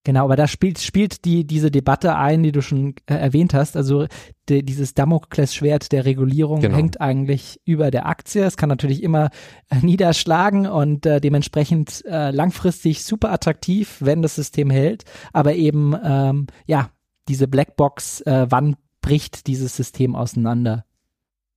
Genau, 0.04 0.24
aber 0.24 0.36
da 0.36 0.46
spielt, 0.46 0.78
spielt 0.80 1.24
die, 1.24 1.46
diese 1.46 1.70
Debatte 1.70 2.14
ein, 2.14 2.42
die 2.42 2.52
du 2.52 2.60
schon 2.60 2.94
äh, 3.06 3.14
erwähnt 3.14 3.54
hast. 3.54 3.74
Also 3.74 4.06
die, 4.50 4.62
dieses 4.62 4.92
Damoklesschwert 4.92 5.92
der 5.92 6.04
Regulierung 6.04 6.60
genau. 6.60 6.76
hängt 6.76 7.00
eigentlich 7.00 7.58
über 7.64 7.90
der 7.90 8.04
Aktie. 8.04 8.44
Es 8.44 8.58
kann 8.58 8.68
natürlich 8.68 9.02
immer 9.02 9.30
äh, 9.70 9.78
niederschlagen 9.78 10.66
und 10.66 11.06
äh, 11.06 11.22
dementsprechend 11.22 12.04
äh, 12.04 12.30
langfristig 12.30 13.02
super 13.02 13.32
attraktiv, 13.32 13.96
wenn 14.00 14.20
das 14.20 14.34
System 14.34 14.68
hält. 14.68 15.04
Aber 15.32 15.54
eben, 15.54 15.96
ähm, 16.04 16.48
ja, 16.66 16.90
diese 17.28 17.48
Blackbox, 17.48 18.20
äh, 18.22 18.46
wann 18.50 18.76
bricht 19.00 19.46
dieses 19.46 19.74
System 19.74 20.14
auseinander? 20.14 20.84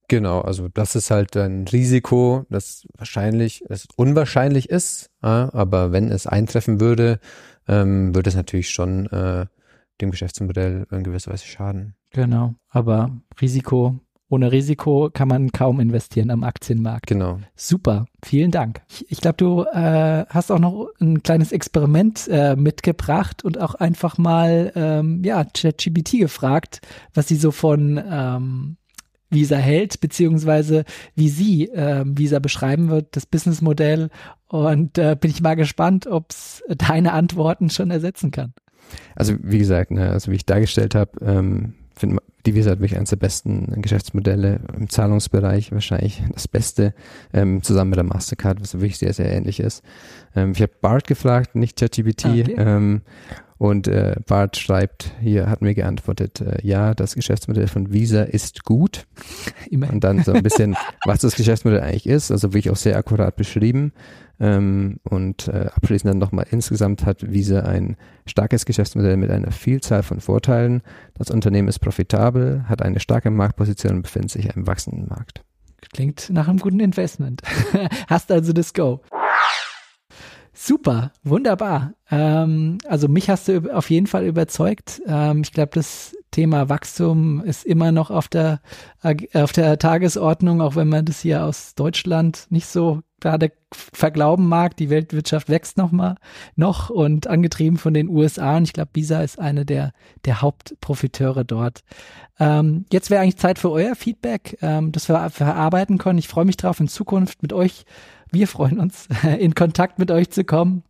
Genau, 0.08 0.40
also 0.40 0.70
das 0.70 0.96
ist 0.96 1.12
halt 1.12 1.36
ein 1.36 1.68
Risiko, 1.68 2.46
das 2.50 2.88
wahrscheinlich, 2.98 3.66
das 3.68 3.88
unwahrscheinlich 3.98 4.70
ist, 4.70 5.10
aber 5.20 5.92
wenn 5.92 6.12
es 6.12 6.28
eintreffen 6.28 6.80
würde, 6.80 7.20
ähm, 7.68 8.16
würde 8.16 8.30
es 8.30 8.36
natürlich 8.36 8.70
schon 8.70 9.08
äh, 9.08 9.46
dem 10.02 10.12
Geschäftsmodell 10.12 10.86
in 10.92 11.04
gewisser 11.04 11.32
Weise 11.32 11.46
schaden. 11.46 11.96
Genau, 12.12 12.56
aber 12.70 13.12
Risiko, 13.42 14.00
ohne 14.30 14.52
Risiko 14.52 15.10
kann 15.12 15.28
man 15.28 15.52
kaum 15.52 15.80
investieren 15.80 16.32
am 16.32 16.44
Aktienmarkt. 16.44 17.08
Genau. 17.08 17.40
Super, 17.56 18.06
vielen 18.24 18.52
Dank. 18.52 18.82
Ich, 18.90 19.06
ich 19.10 19.22
glaube, 19.22 19.38
du 19.38 19.64
äh, 19.64 20.26
hast 20.30 20.52
auch 20.52 20.60
noch 20.60 20.90
ein 21.00 21.24
kleines 21.24 21.52
Experiment 21.52 22.28
äh, 22.30 22.56
mitgebracht 22.56 23.44
und 23.44 23.60
auch 23.60 23.76
einfach 23.76 24.18
mal 24.18 24.72
ähm, 24.76 25.24
ja 25.24 25.44
ChatGPT 25.44 26.20
gefragt, 26.20 26.82
was 27.14 27.28
sie 27.28 27.38
so 27.38 27.52
von 27.52 28.02
ähm, 28.10 28.78
Visa 29.30 29.58
hält, 29.58 30.00
beziehungsweise 30.00 30.84
wie 31.16 31.30
sie 31.30 31.70
äh, 31.70 32.04
Visa 32.06 32.40
beschreiben 32.40 32.90
wird, 32.90 33.16
das 33.16 33.26
Businessmodell. 33.26 34.10
Und 34.48 34.98
äh, 34.98 35.18
bin 35.20 35.32
ich 35.32 35.42
mal 35.42 35.56
gespannt, 35.56 36.08
ob 36.08 36.32
es 36.32 36.64
deine 36.70 37.14
Antworten 37.14 37.70
schon 37.70 37.92
ersetzen 37.92 38.32
kann. 38.32 38.54
Also 39.16 39.34
wie 39.42 39.58
gesagt, 39.58 39.92
ne, 39.92 40.12
also 40.12 40.32
wie 40.32 40.36
ich 40.36 40.46
dargestellt 40.46 40.96
habe, 40.96 41.12
ähm, 41.22 41.74
finde 41.94 42.22
die 42.48 42.56
Visa 42.56 42.72
hat 42.72 42.80
wirklich 42.80 42.96
eines 42.96 43.10
der 43.10 43.18
besten 43.18 43.82
Geschäftsmodelle 43.82 44.62
im 44.74 44.90
Zahlungsbereich, 44.90 45.74
wahrscheinlich 45.74 46.24
das 46.34 46.48
Beste, 46.48 46.94
ähm, 47.34 47.62
zusammen 47.62 47.90
mit 47.90 47.98
der 47.98 48.06
Mastercard, 48.06 48.62
was 48.62 48.74
wirklich 48.76 48.98
sehr, 48.98 49.12
sehr 49.12 49.30
ähnlich 49.32 49.60
ist. 49.60 49.84
Ähm, 50.34 50.54
ich 50.56 50.62
habe 50.62 50.72
Bart 50.82 51.08
gefragt, 51.08 51.56
nicht 51.56 51.78
ChatGPT. 51.78 52.26
Okay. 52.26 52.56
Ähm, 52.58 53.02
und 53.58 53.88
äh, 53.88 54.16
Bart 54.28 54.58
schreibt, 54.58 55.12
hier 55.20 55.50
hat 55.50 55.62
mir 55.62 55.74
geantwortet, 55.74 56.42
äh, 56.42 56.60
ja, 56.62 56.94
das 56.94 57.16
Geschäftsmodell 57.16 57.68
von 57.68 57.92
Visa 57.92 58.22
ist 58.22 58.64
gut. 58.64 59.08
Immer. 59.70 59.90
Und 59.92 60.04
dann 60.04 60.24
so 60.24 60.34
ein 60.34 60.44
bisschen, 60.44 60.76
was 61.06 61.20
das 61.20 61.36
Geschäftsmodell 61.36 61.82
eigentlich 61.82 62.06
ist, 62.06 62.32
also 62.32 62.54
wirklich 62.54 62.70
auch 62.70 62.78
sehr 62.78 62.98
akkurat 62.98 63.36
beschrieben. 63.36 63.94
Ähm, 64.40 65.00
und 65.04 65.48
äh, 65.48 65.70
abschließend 65.74 66.12
dann 66.12 66.20
nochmal 66.20 66.46
insgesamt 66.52 67.06
hat 67.06 67.32
Visa 67.32 67.62
ein 67.62 67.98
starkes 68.28 68.66
Geschäftsmodell 68.66 69.18
mit 69.18 69.32
einer 69.32 69.52
Vielzahl 69.52 70.04
von 70.04 70.20
Vorteilen. 70.20 70.84
Das 71.16 71.32
Unternehmen 71.32 71.68
ist 71.68 71.80
profitabel, 71.80 72.66
hat 72.68 72.84
eine 72.84 73.00
starke 73.00 73.32
Marktposition 73.32 73.96
und 73.96 74.02
befindet 74.04 74.32
sich 74.32 74.56
im 74.56 74.68
wachsenden 74.68 75.08
Markt. 75.08 75.44
Klingt 75.94 76.30
nach 76.30 76.48
einem 76.48 76.60
guten 76.60 76.80
Investment. 76.80 77.42
Hast 78.08 78.32
also 78.32 78.54
das 78.54 78.74
Go. 78.74 79.02
Super, 80.60 81.12
wunderbar. 81.24 81.94
Ähm, 82.10 82.80
also 82.88 83.08
mich 83.08 83.30
hast 83.30 83.48
du 83.48 83.72
auf 83.72 83.92
jeden 83.92 84.08
Fall 84.08 84.26
überzeugt. 84.26 85.04
Ähm, 85.06 85.42
ich 85.44 85.52
glaube, 85.52 85.70
das 85.76 86.18
Thema 86.32 86.68
Wachstum 86.68 87.44
ist 87.44 87.64
immer 87.64 87.92
noch 87.92 88.10
auf 88.10 88.28
der, 88.28 88.62
auf 89.36 89.52
der 89.52 89.78
Tagesordnung, 89.78 90.62
auch 90.62 90.76
wenn 90.76 90.90
man 90.90 91.06
das 91.06 91.22
hier 91.22 91.46
aus 91.46 91.76
Deutschland 91.76 92.48
nicht 92.50 92.66
so 92.66 93.02
gerade 93.20 93.52
verglauben 93.72 94.48
mag. 94.48 94.76
Die 94.78 94.90
Weltwirtschaft 94.90 95.48
wächst 95.48 95.78
noch 95.78 95.92
mal 95.92 96.16
noch 96.56 96.90
und 96.90 97.28
angetrieben 97.28 97.78
von 97.78 97.94
den 97.94 98.10
USA. 98.10 98.58
Und 98.58 98.64
ich 98.64 98.74
glaube, 98.74 98.90
Visa 98.94 99.22
ist 99.22 99.38
eine 99.38 99.64
der, 99.64 99.94
der 100.26 100.42
Hauptprofiteure 100.42 101.46
dort. 101.46 101.84
Ähm, 102.40 102.86
jetzt 102.92 103.12
wäre 103.12 103.22
eigentlich 103.22 103.38
Zeit 103.38 103.60
für 103.60 103.70
euer 103.70 103.96
Feedback, 103.96 104.58
ähm, 104.62 104.92
das 104.92 105.08
wir 105.08 105.30
verarbeiten 105.30 106.00
können. 106.00 106.18
Ich 106.18 106.28
freue 106.28 106.46
mich 106.46 106.58
drauf, 106.58 106.80
in 106.80 106.88
Zukunft 106.88 107.44
mit 107.44 107.54
euch 107.54 107.86
wir 108.32 108.48
freuen 108.48 108.80
uns, 108.80 109.08
in 109.40 109.56
Kontakt 109.56 110.00
mit 110.00 110.12
euch 110.12 110.30
zu 110.30 110.44
kommen, 110.44 110.84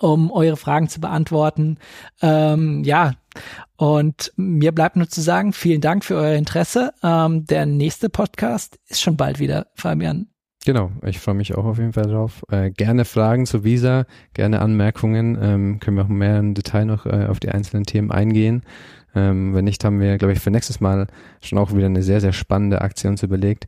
um 0.00 0.30
eure 0.30 0.56
Fragen 0.56 0.88
zu 0.88 1.00
beantworten. 1.00 1.78
Ähm, 2.20 2.84
ja, 2.84 3.12
und 3.76 4.32
mir 4.36 4.72
bleibt 4.72 4.96
nur 4.96 5.08
zu 5.08 5.20
sagen, 5.20 5.52
vielen 5.52 5.80
Dank 5.80 6.04
für 6.04 6.16
euer 6.16 6.36
Interesse. 6.36 6.92
Ähm, 7.02 7.44
der 7.46 7.66
nächste 7.66 8.08
Podcast 8.08 8.78
ist 8.88 9.00
schon 9.00 9.16
bald 9.16 9.38
wieder, 9.38 9.68
Fabian. 9.74 10.28
Genau, 10.64 10.90
ich 11.06 11.20
freue 11.20 11.36
mich 11.36 11.54
auch 11.54 11.64
auf 11.64 11.78
jeden 11.78 11.92
Fall 11.92 12.08
drauf. 12.08 12.42
Äh, 12.50 12.70
gerne 12.70 13.04
Fragen 13.04 13.46
zu 13.46 13.64
Visa, 13.64 14.04
gerne 14.34 14.60
Anmerkungen. 14.60 15.38
Ähm, 15.40 15.80
können 15.80 15.96
wir 15.96 16.04
auch 16.04 16.08
mehr 16.08 16.40
im 16.40 16.54
Detail 16.54 16.84
noch 16.84 17.06
äh, 17.06 17.26
auf 17.26 17.40
die 17.40 17.48
einzelnen 17.48 17.84
Themen 17.84 18.10
eingehen. 18.10 18.64
Ähm, 19.14 19.54
wenn 19.54 19.64
nicht, 19.64 19.84
haben 19.84 20.00
wir, 20.00 20.18
glaube 20.18 20.32
ich, 20.32 20.40
für 20.40 20.50
nächstes 20.50 20.80
Mal 20.80 21.06
schon 21.40 21.58
auch 21.58 21.72
wieder 21.72 21.86
eine 21.86 22.02
sehr, 22.02 22.20
sehr 22.20 22.32
spannende 22.32 22.82
Aktion 22.82 23.16
überlegt. 23.22 23.66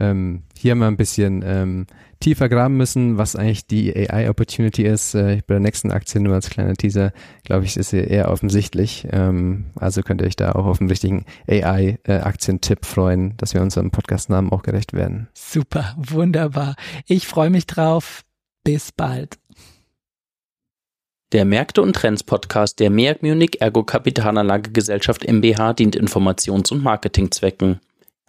Ähm, 0.00 0.42
hier 0.58 0.72
haben 0.72 0.78
wir 0.78 0.86
ein 0.86 0.96
bisschen 0.96 1.42
ähm, 1.44 1.86
tiefer 2.20 2.48
graben 2.48 2.76
müssen, 2.76 3.18
was 3.18 3.36
eigentlich 3.36 3.66
die 3.66 3.94
AI-Opportunity 3.94 4.84
ist. 4.84 5.14
Äh, 5.14 5.42
bei 5.46 5.54
der 5.54 5.60
nächsten 5.60 5.90
Aktie 5.90 6.20
nur 6.20 6.34
als 6.34 6.50
kleiner 6.50 6.74
Teaser, 6.74 7.12
glaube 7.44 7.64
ich, 7.64 7.76
ist 7.76 7.90
sie 7.90 7.98
eher 7.98 8.30
offensichtlich. 8.30 9.06
Ähm, 9.10 9.66
also 9.76 10.02
könnt 10.02 10.20
ihr 10.22 10.26
euch 10.26 10.36
da 10.36 10.52
auch 10.52 10.66
auf 10.66 10.80
einen 10.80 10.90
richtigen 10.90 11.24
AI-Aktientipp 11.48 12.82
äh, 12.82 12.86
freuen, 12.86 13.36
dass 13.36 13.54
wir 13.54 13.62
unserem 13.62 13.90
Podcast-Namen 13.90 14.50
auch 14.50 14.62
gerecht 14.62 14.92
werden. 14.92 15.28
Super, 15.34 15.94
wunderbar. 15.96 16.76
Ich 17.06 17.26
freue 17.26 17.50
mich 17.50 17.66
drauf. 17.66 18.22
Bis 18.64 18.92
bald. 18.92 19.38
Der 21.32 21.44
Märkte 21.44 21.82
und 21.82 21.96
Trends 21.96 22.22
Podcast 22.22 22.78
der 22.78 22.90
MEAG 22.90 23.22
Munich 23.22 23.60
Ergo 23.60 23.82
Kapitalanlage 23.82 24.70
Gesellschaft 24.70 25.26
MBH 25.26 25.72
dient 25.72 25.96
Informations- 25.96 26.70
und 26.70 26.82
Marketingzwecken. 26.82 27.80